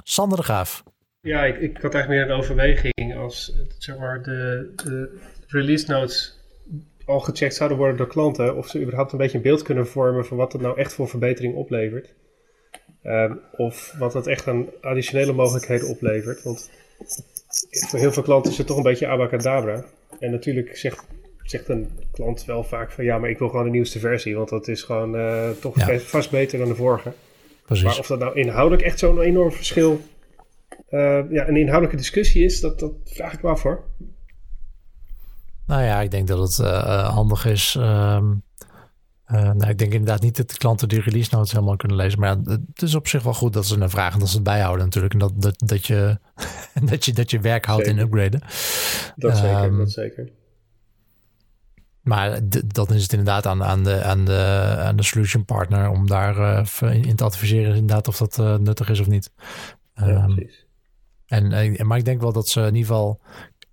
Sander 0.03 0.37
de 0.37 0.43
Graaf. 0.43 0.83
Ja, 1.19 1.43
ik, 1.43 1.57
ik 1.57 1.81
had 1.81 1.93
eigenlijk 1.93 2.07
meer 2.07 2.35
een 2.35 2.41
overweging 2.41 3.15
als 3.15 3.53
zeg 3.77 3.97
maar 3.97 4.23
de, 4.23 4.73
de 4.75 5.21
release 5.47 5.91
notes 5.91 6.34
al 7.05 7.19
gecheckt 7.19 7.55
zouden 7.55 7.77
worden 7.77 7.97
door 7.97 8.07
klanten, 8.07 8.55
of 8.55 8.67
ze 8.67 8.81
überhaupt 8.81 9.11
een 9.11 9.17
beetje 9.17 9.37
een 9.37 9.43
beeld 9.43 9.61
kunnen 9.61 9.87
vormen 9.87 10.25
van 10.25 10.37
wat 10.37 10.53
het 10.53 10.61
nou 10.61 10.77
echt 10.77 10.93
voor 10.93 11.07
verbetering 11.07 11.55
oplevert. 11.55 12.13
Um, 13.03 13.39
of 13.51 13.95
wat 13.99 14.13
het 14.13 14.27
echt 14.27 14.47
aan 14.47 14.65
additionele 14.81 15.33
mogelijkheden 15.33 15.87
oplevert. 15.87 16.43
Want 16.43 16.71
voor 17.89 17.99
heel 17.99 18.11
veel 18.11 18.23
klanten 18.23 18.51
is 18.51 18.57
het 18.57 18.67
toch 18.67 18.77
een 18.77 18.83
beetje 18.83 19.07
abacadabra. 19.07 19.85
En 20.19 20.31
natuurlijk 20.31 20.77
zegt, 20.77 21.07
zegt 21.43 21.69
een 21.69 21.89
klant 22.11 22.45
wel 22.45 22.63
vaak 22.63 22.91
van 22.91 23.03
ja, 23.03 23.17
maar 23.17 23.29
ik 23.29 23.39
wil 23.39 23.49
gewoon 23.49 23.65
de 23.65 23.71
nieuwste 23.71 23.99
versie, 23.99 24.35
want 24.35 24.49
dat 24.49 24.67
is 24.67 24.83
gewoon 24.83 25.15
uh, 25.15 25.49
toch 25.49 25.79
ja. 25.79 25.99
vast 25.99 26.31
beter 26.31 26.59
dan 26.59 26.67
de 26.67 26.75
vorige. 26.75 27.11
Precies. 27.65 27.85
Maar 27.85 27.99
of 27.99 28.07
dat 28.07 28.19
nou 28.19 28.39
inhoudelijk 28.39 28.81
echt 28.81 28.99
zo'n 28.99 29.21
enorm 29.21 29.51
verschil 29.51 30.01
ja, 31.29 31.47
een 31.47 31.57
inhoudelijke 31.57 31.97
discussie 31.97 32.43
is, 32.43 32.59
dat, 32.59 32.79
dat 32.79 32.93
vraag 33.03 33.33
ik 33.33 33.41
me 33.41 33.49
af 33.49 33.63
hoor. 33.63 33.83
Nou 35.67 35.83
ja, 35.83 36.01
ik 36.01 36.11
denk 36.11 36.27
dat 36.27 36.57
het 36.57 36.67
handig 37.07 37.45
is. 37.45 37.75
Ehm, 37.79 38.33
nou, 39.27 39.69
ik 39.69 39.77
denk 39.77 39.93
inderdaad 39.93 40.21
niet 40.21 40.37
dat 40.37 40.49
de 40.49 40.57
klanten 40.57 40.87
die 40.87 41.01
release 41.01 41.35
notes 41.35 41.51
helemaal 41.51 41.75
kunnen 41.75 41.97
lezen. 41.97 42.19
Maar 42.19 42.29
ja, 42.29 42.57
het 42.73 42.81
is 42.81 42.95
op 42.95 43.07
zich 43.07 43.23
wel 43.23 43.33
goed 43.33 43.53
dat 43.53 43.65
ze 43.65 43.81
een 43.81 43.89
vraag 43.89 44.13
en 44.13 44.19
dat 44.19 44.29
ze 44.29 44.35
het 44.35 44.43
bijhouden 44.43 44.85
natuurlijk. 44.85 45.13
En 45.13 45.19
dat, 45.19 45.31
dat, 45.35 45.61
dat, 45.65 45.85
je, 45.85 46.19
dat, 46.89 47.05
je, 47.05 47.13
dat 47.13 47.31
je 47.31 47.39
werk 47.39 47.65
houdt 47.65 47.87
in 47.87 47.97
upgraden. 47.97 48.41
Dat 49.15 49.37
zeker, 49.37 49.63
um, 49.63 49.77
dat 49.77 49.91
zeker. 49.91 50.31
Maar 52.01 52.39
dan 52.67 52.87
is 52.93 53.01
het 53.01 53.11
inderdaad 53.11 53.45
aan, 53.45 53.63
aan, 53.63 53.83
de, 53.83 54.03
aan, 54.03 54.25
de, 54.25 54.75
aan 54.79 54.95
de 54.95 55.03
solution 55.03 55.45
partner 55.45 55.89
om 55.89 56.07
daar 56.07 56.37
uh, 56.37 56.93
in 57.05 57.15
te 57.15 57.23
adviseren 57.23 57.75
inderdaad 57.75 58.07
of 58.07 58.17
dat 58.17 58.37
uh, 58.37 58.57
nuttig 58.57 58.89
is 58.89 58.99
of 58.99 59.07
niet. 59.07 59.31
Ja, 59.93 60.25
precies. 60.25 60.65
En, 61.25 61.51
en, 61.51 61.87
maar 61.87 61.97
ik 61.97 62.05
denk 62.05 62.21
wel 62.21 62.31
dat 62.31 62.47
ze 62.47 62.59
in 62.59 62.75
ieder 62.75 62.87
geval. 62.87 63.21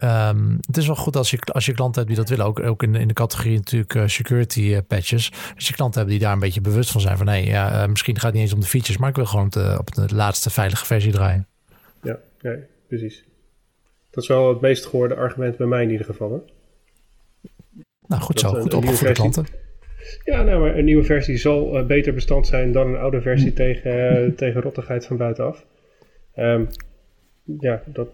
Um, 0.05 0.59
het 0.61 0.77
is 0.77 0.87
wel 0.87 0.97
goed 0.97 1.17
als 1.17 1.31
je, 1.31 1.39
als 1.41 1.67
je 1.67 1.73
klanten 1.73 2.03
hebt 2.03 2.15
die 2.15 2.25
dat 2.25 2.29
willen. 2.29 2.47
Ook, 2.47 2.61
ook 2.61 2.83
in, 2.83 2.95
in 2.95 3.09
de 3.09 3.15
categorie 3.15 3.57
natuurlijk 3.57 3.95
uh, 3.95 4.07
security 4.07 4.81
patches. 4.81 5.33
Als 5.55 5.69
je 5.69 5.75
klanten 5.75 6.01
hebt 6.01 6.13
die 6.13 6.21
daar 6.21 6.33
een 6.33 6.39
beetje 6.39 6.61
bewust 6.61 6.91
van 6.91 7.01
zijn. 7.01 7.17
Van 7.17 7.27
nee, 7.27 7.47
ja, 7.47 7.87
misschien 7.87 8.15
gaat 8.15 8.25
het 8.25 8.33
niet 8.33 8.43
eens 8.43 8.53
om 8.53 8.61
de 8.61 8.67
features. 8.67 8.97
Maar 8.99 9.09
ik 9.09 9.17
wil 9.17 9.27
gewoon 9.27 9.49
te, 9.49 9.77
op 9.79 9.95
de 9.95 10.15
laatste 10.15 10.51
veilige 10.51 10.87
versie 10.87 11.13
draaien. 11.13 11.47
Ja, 12.03 12.19
ja, 12.41 12.57
precies. 12.89 13.25
Dat 14.11 14.23
is 14.23 14.29
wel 14.29 14.49
het 14.49 14.61
meest 14.61 14.87
gehoorde 14.87 15.15
argument 15.15 15.57
bij 15.57 15.67
mij 15.67 15.83
in 15.83 15.91
ieder 15.91 16.07
geval. 16.07 16.33
Hè? 16.33 16.39
Nou, 18.07 18.23
goed 18.23 18.41
zo. 18.41 18.49
Goed 18.49 18.75
opgevoede 18.75 19.13
klanten. 19.13 19.47
Ja, 20.25 20.43
nou, 20.43 20.61
maar 20.61 20.77
een 20.77 20.85
nieuwe 20.85 21.05
versie 21.05 21.37
zal 21.37 21.87
beter 21.87 22.15
bestand 22.15 22.47
zijn 22.47 22.73
dan 22.73 22.87
een 22.87 23.01
oude 23.01 23.21
versie 23.21 23.51
hm. 23.51 23.57
tegen, 23.57 24.35
tegen 24.37 24.61
rottigheid 24.61 25.07
van 25.07 25.17
buitenaf. 25.17 25.65
Um, 26.37 26.69
ja, 27.61 27.83
dat, 27.87 28.09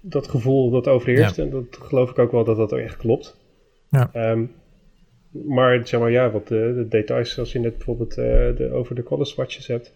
dat 0.00 0.28
gevoel 0.28 0.70
dat 0.70 0.88
overheerst. 0.88 1.36
Ja. 1.36 1.42
En 1.42 1.50
dat 1.50 1.78
geloof 1.82 2.10
ik 2.10 2.18
ook 2.18 2.32
wel 2.32 2.44
dat 2.44 2.56
dat 2.56 2.72
echt 2.72 2.96
klopt. 2.96 3.36
Ja. 3.90 4.30
Um, 4.30 4.52
maar 5.30 5.86
zeg 5.86 6.00
maar, 6.00 6.10
ja, 6.10 6.30
wat 6.30 6.48
de, 6.48 6.72
de 6.76 6.88
details, 6.88 7.32
zoals 7.32 7.52
je 7.52 7.58
net 7.58 7.76
bijvoorbeeld 7.76 8.10
uh, 8.10 8.24
de, 8.56 8.70
over 8.72 8.94
de 8.94 9.02
color 9.02 9.26
swatches 9.26 9.66
hebt. 9.66 9.92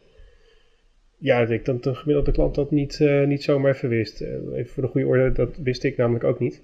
Ja, 1.18 1.40
ik 1.40 1.48
denk 1.48 1.64
dat 1.64 1.82
de 1.82 1.94
gemiddelde 1.94 2.32
klant 2.32 2.54
dat 2.54 2.70
niet, 2.70 2.98
niet 3.26 3.42
zomaar 3.42 3.74
even 3.74 3.88
wist. 3.88 4.20
even 4.20 4.66
voor 4.66 4.82
de 4.82 4.88
goede 4.88 5.06
orde, 5.06 5.32
dat 5.32 5.56
wist 5.56 5.84
ik 5.84 5.96
namelijk 5.96 6.24
ook 6.24 6.38
niet. 6.38 6.62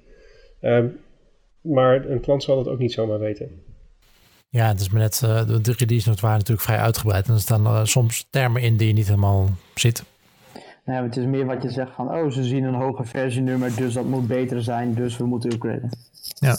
Um, 0.62 0.96
maar 1.60 2.10
een 2.10 2.20
klant 2.20 2.42
zal 2.42 2.56
dat 2.56 2.72
ook 2.72 2.78
niet 2.78 2.92
zomaar 2.92 3.18
weten. 3.18 3.62
Ja, 4.48 4.68
het 4.68 4.80
is 4.80 4.90
maar 4.90 5.00
net, 5.00 5.18
de 5.62 5.74
release 5.76 6.08
notes 6.08 6.20
waren 6.22 6.38
natuurlijk 6.38 6.66
vrij 6.66 6.78
uitgebreid. 6.78 7.26
En 7.26 7.34
er 7.34 7.40
staan 7.40 7.86
soms 7.86 8.26
termen 8.30 8.62
in 8.62 8.76
die 8.76 8.86
je 8.86 8.92
niet 8.92 9.06
helemaal 9.06 9.48
ziet. 9.74 10.04
Nee, 10.88 11.02
het 11.02 11.16
is 11.16 11.24
meer 11.24 11.46
wat 11.46 11.62
je 11.62 11.70
zegt 11.70 11.92
van, 11.94 12.14
oh, 12.14 12.30
ze 12.30 12.44
zien 12.44 12.64
een 12.64 12.74
hoger 12.74 13.06
versienummer, 13.06 13.76
dus 13.76 13.92
dat 13.94 14.04
moet 14.04 14.26
beter 14.26 14.62
zijn, 14.62 14.94
dus 14.94 15.16
we 15.16 15.26
moeten 15.26 15.52
upgraden. 15.52 15.90
Ja. 16.34 16.58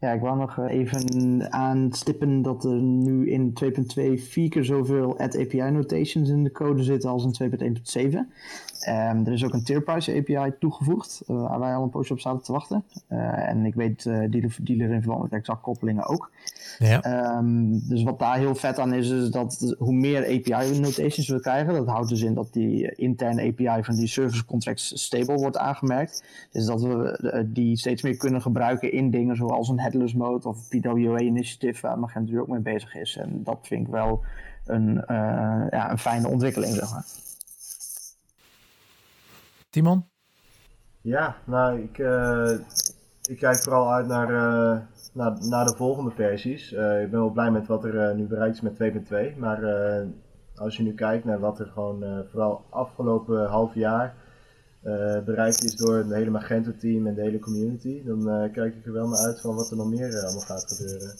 Ja, 0.00 0.12
ik 0.12 0.20
wou 0.20 0.38
nog 0.38 0.58
eh, 0.58 0.70
even 0.70 1.52
aanstippen 1.52 2.42
dat 2.42 2.64
er 2.64 2.80
nu 2.80 3.30
in 3.30 3.52
2.2 3.64 3.72
vier 4.14 4.48
keer 4.48 4.64
zoveel 4.64 5.18
add 5.18 5.38
API 5.38 5.70
notations 5.70 6.28
in 6.28 6.44
de 6.44 6.52
code 6.52 6.82
zitten 6.82 7.10
als 7.10 7.38
in 7.38 7.50
2.1.7. 8.12 8.18
Um, 8.88 9.26
er 9.26 9.32
is 9.32 9.44
ook 9.44 9.52
een 9.52 9.64
Tierprice 9.64 10.16
API 10.16 10.52
toegevoegd, 10.58 11.22
uh, 11.26 11.40
waar 11.40 11.58
wij 11.58 11.74
al 11.74 11.82
een 11.82 11.90
poosje 11.90 12.12
op 12.12 12.20
zaten 12.20 12.42
te 12.42 12.52
wachten. 12.52 12.84
Uh, 13.08 13.48
en 13.48 13.64
ik 13.64 13.74
weet 13.74 14.04
uh, 14.04 14.30
dealer 14.30 14.50
voor 14.50 14.64
dealer 14.64 14.90
in 14.90 15.02
verband 15.02 15.22
met 15.22 15.32
exact 15.32 15.60
koppelingen 15.60 16.06
ook. 16.06 16.30
Ja. 16.78 17.36
Um, 17.38 17.88
dus 17.88 18.02
wat 18.02 18.18
daar 18.18 18.38
heel 18.38 18.54
vet 18.54 18.78
aan 18.78 18.92
is, 18.94 19.10
is 19.10 19.30
dat 19.30 19.74
hoe 19.78 19.92
meer 19.92 20.22
API 20.22 20.80
notations 20.80 21.28
we 21.28 21.40
krijgen, 21.40 21.74
dat 21.74 21.86
houdt 21.86 22.08
dus 22.08 22.22
in 22.22 22.34
dat 22.34 22.52
die 22.52 22.94
interne 22.94 23.42
API 23.42 23.84
van 23.84 23.94
die 23.94 24.06
service 24.06 24.44
contracts 24.44 25.04
stable 25.04 25.36
wordt 25.36 25.56
aangemerkt. 25.56 26.24
Dus 26.50 26.66
dat 26.66 26.82
we 26.82 27.46
die 27.52 27.76
steeds 27.76 28.02
meer 28.02 28.16
kunnen 28.16 28.42
gebruiken 28.42 28.92
in 28.92 29.10
dingen 29.10 29.36
zoals 29.36 29.68
een 29.68 29.78
headless 29.88 30.14
mode 30.14 30.48
of 30.48 30.68
PWA 30.68 31.18
initiative, 31.18 31.86
waar 31.86 31.98
Magento 31.98 32.40
ook 32.40 32.48
mee 32.48 32.60
bezig 32.60 32.94
is. 32.94 33.16
En 33.16 33.42
dat 33.44 33.58
vind 33.62 33.86
ik 33.86 33.92
wel 33.92 34.24
een, 34.64 35.04
ja, 35.70 35.90
een 35.90 35.98
fijne 35.98 36.28
ontwikkeling, 36.28 36.74
zeg 36.74 36.90
maar. 36.90 37.04
Timon? 39.70 40.04
Ja, 41.00 41.36
nou, 41.44 41.80
ik, 41.80 41.98
uh, 41.98 42.50
ik 43.22 43.38
kijk 43.38 43.56
vooral 43.56 43.92
uit 43.92 44.06
naar, 44.06 44.30
uh, 44.30 44.78
naar, 45.12 45.36
naar 45.48 45.64
de 45.64 45.74
volgende 45.76 46.10
versies. 46.10 46.72
Uh, 46.72 47.02
ik 47.02 47.10
ben 47.10 47.20
wel 47.20 47.30
blij 47.30 47.50
met 47.50 47.66
wat 47.66 47.84
er 47.84 48.14
nu 48.14 48.26
bereikt 48.26 48.54
is 48.54 48.60
met 48.60 49.32
2.2. 49.34 49.38
Maar 49.38 49.58
als 50.54 50.76
je 50.76 50.82
nu 50.82 50.94
kijkt 50.94 51.24
naar 51.24 51.40
wat 51.40 51.58
er 51.58 51.66
gewoon 51.66 52.24
vooral 52.30 52.64
afgelopen 52.70 53.46
half 53.46 53.74
jaar 53.74 54.14
bereikt 55.24 55.64
is 55.64 55.76
door 55.76 55.96
het 55.96 56.10
hele 56.10 56.30
Magento-team 56.30 57.06
en 57.06 57.14
de 57.14 57.20
hele 57.20 57.38
community, 57.38 58.04
dan 58.04 58.50
kijk 58.52 58.74
ik 58.74 58.86
er 58.86 58.92
wel 58.92 59.08
naar 59.08 59.18
uit 59.18 59.40
van 59.40 59.54
wat 59.54 59.70
er 59.70 59.76
nog 59.76 59.88
meer 59.88 60.22
allemaal 60.22 60.40
gaat 60.40 60.64
gebeuren. 60.72 61.14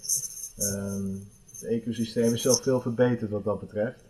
Um, 0.58 1.26
het 1.50 1.64
ecosysteem 1.64 2.32
is 2.34 2.42
zelf 2.42 2.62
veel 2.62 2.80
verbeterd 2.80 3.30
wat 3.30 3.44
dat 3.44 3.60
betreft. 3.60 4.04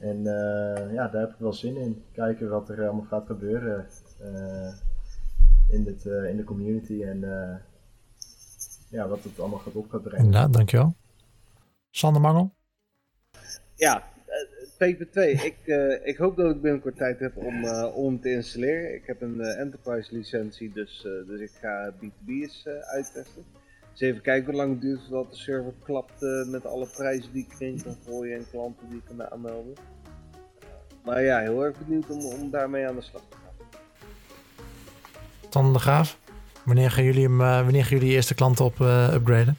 En 0.00 0.16
uh, 0.16 0.92
ja, 0.92 1.08
daar 1.08 1.20
heb 1.20 1.30
ik 1.30 1.38
wel 1.38 1.52
zin 1.52 1.76
in. 1.76 2.04
Kijken 2.12 2.48
wat 2.48 2.68
er 2.68 2.82
allemaal 2.82 3.04
gaat 3.04 3.26
gebeuren 3.26 3.86
uh, 4.22 4.72
in, 5.68 5.84
dit, 5.84 6.04
uh, 6.04 6.30
in 6.30 6.36
de 6.36 6.44
community 6.44 7.02
en 7.02 7.20
ja, 8.90 9.08
wat 9.08 9.24
het 9.24 9.40
allemaal 9.40 9.58
gaat 9.58 9.74
op 9.74 9.90
gaat 9.90 10.02
brengen. 10.02 10.50
Dankjewel. 10.50 10.96
Sander 11.90 12.20
Mangel? 12.20 12.54
Ja, 13.74 14.02
2.2. 14.84 15.44
ik, 15.44 15.56
ik 16.04 16.16
hoop 16.16 16.36
dat 16.36 16.54
ik 16.54 16.60
binnenkort 16.60 16.96
tijd 16.96 17.18
heb 17.18 17.36
om, 17.36 17.64
om 17.84 18.20
te 18.20 18.30
installeren. 18.30 18.94
Ik 18.94 19.06
heb 19.06 19.22
een 19.22 19.40
enterprise 19.40 20.16
licentie, 20.16 20.72
dus, 20.72 21.06
dus 21.26 21.40
ik 21.40 21.52
ga 21.60 21.92
B2B 21.92 22.26
eens 22.26 22.68
uittesten. 22.80 23.44
Dus 23.98 24.08
even 24.08 24.22
kijken 24.22 24.46
hoe 24.46 24.54
lang 24.54 24.70
het 24.70 24.80
duurt 24.80 25.00
voordat 25.08 25.30
de 25.30 25.36
server 25.36 25.72
klapt 25.84 26.22
uh, 26.22 26.48
met 26.48 26.66
alle 26.66 26.86
prijzen 26.86 27.32
die 27.32 27.46
ik 27.48 27.60
erin 27.60 27.82
kan 27.82 27.96
gooien 28.06 28.36
en 28.36 28.46
klanten 28.50 28.88
die 28.88 28.98
ik 28.98 29.04
kan 29.04 29.30
aanmelden. 29.30 29.74
maar 31.04 31.22
ja, 31.22 31.40
heel 31.40 31.64
erg 31.64 31.76
benieuwd 31.86 32.10
om, 32.10 32.24
om 32.24 32.50
daarmee 32.50 32.88
aan 32.88 32.94
de 32.94 33.02
slag 33.02 33.22
te 33.28 33.36
gaan. 33.36 33.68
Tan 35.48 35.72
de 35.72 35.78
Graaf, 35.78 36.18
wanneer 36.64 36.90
gaan 36.90 37.04
jullie, 37.04 37.22
hem, 37.22 37.40
uh, 37.40 37.62
wanneer 37.62 37.84
gaan 37.84 37.98
jullie 37.98 38.14
eerste 38.14 38.34
klanten 38.34 38.64
op 38.64 38.78
uh, 38.78 39.14
upgraden? 39.14 39.56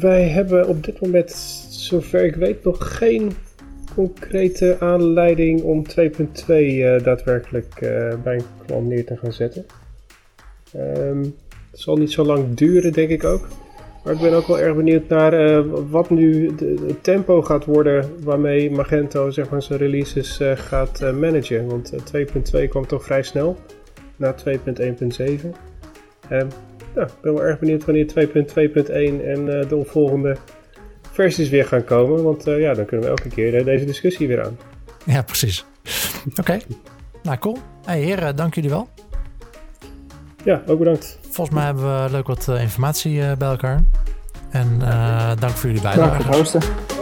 wij 0.00 0.28
hebben 0.28 0.68
op 0.68 0.84
dit 0.84 1.00
moment, 1.00 1.63
zover 1.84 2.24
ik 2.24 2.34
weet, 2.34 2.64
nog 2.64 2.96
geen 2.96 3.32
concrete 3.94 4.76
aanleiding 4.80 5.62
om 5.62 5.84
2.2 6.00 6.46
daadwerkelijk 7.02 7.78
bij 8.22 8.40
een 8.66 8.88
neer 8.88 9.04
te 9.04 9.16
gaan 9.16 9.32
zetten. 9.32 9.66
Um, 10.76 11.34
het 11.70 11.80
zal 11.80 11.96
niet 11.96 12.12
zo 12.12 12.24
lang 12.24 12.54
duren, 12.54 12.92
denk 12.92 13.10
ik 13.10 13.24
ook. 13.24 13.48
Maar 14.04 14.12
ik 14.12 14.20
ben 14.20 14.32
ook 14.32 14.46
wel 14.46 14.58
erg 14.58 14.76
benieuwd 14.76 15.08
naar 15.08 15.50
uh, 15.50 15.64
wat 15.90 16.10
nu 16.10 16.54
het 16.86 17.02
tempo 17.02 17.42
gaat 17.42 17.64
worden 17.64 18.10
waarmee 18.22 18.70
Magento 18.70 19.30
zeg 19.30 19.50
maar, 19.50 19.62
zijn 19.62 19.78
releases 19.78 20.40
gaat 20.54 21.00
managen. 21.00 21.66
Want 21.66 21.92
2.2 22.16 22.68
kwam 22.68 22.86
toch 22.86 23.04
vrij 23.04 23.22
snel, 23.22 23.56
na 24.16 24.34
2.1.7. 24.48 24.54
En 26.28 26.50
ja, 26.94 27.02
ik 27.02 27.20
ben 27.20 27.34
wel 27.34 27.42
erg 27.42 27.58
benieuwd 27.58 27.84
wanneer 27.84 28.06
2.2.1 28.06 29.24
en 29.24 29.44
de 29.68 29.76
opvolgende 29.76 30.36
versies 31.14 31.48
weer 31.48 31.64
gaan 31.64 31.84
komen. 31.84 32.22
Want 32.22 32.44
ja, 32.44 32.74
dan 32.74 32.84
kunnen 32.84 33.06
we 33.06 33.12
elke 33.12 33.28
keer 33.28 33.64
deze 33.64 33.84
discussie 33.84 34.28
weer 34.28 34.44
aan. 34.44 34.58
Ja, 35.04 35.22
precies. 35.22 35.64
Oké, 36.28 36.40
okay. 36.40 36.62
nou 37.22 37.38
cool. 37.38 37.58
Hey 37.84 38.00
heren, 38.00 38.36
dank 38.36 38.54
jullie 38.54 38.70
wel. 38.70 38.88
Ja, 40.44 40.62
ook 40.66 40.78
bedankt. 40.78 41.18
Volgens 41.30 41.56
mij 41.56 41.64
hebben 41.64 42.02
we 42.02 42.10
leuk 42.10 42.26
wat 42.26 42.48
informatie 42.48 43.36
bij 43.36 43.48
elkaar. 43.48 43.84
En 44.50 44.78
uh, 44.82 45.30
dank 45.38 45.52
voor 45.52 45.68
jullie 45.68 45.82
bijdrage. 45.82 46.10
Dank 46.10 46.22
voor 46.22 46.30
het 46.30 46.40
hosten. 46.40 46.93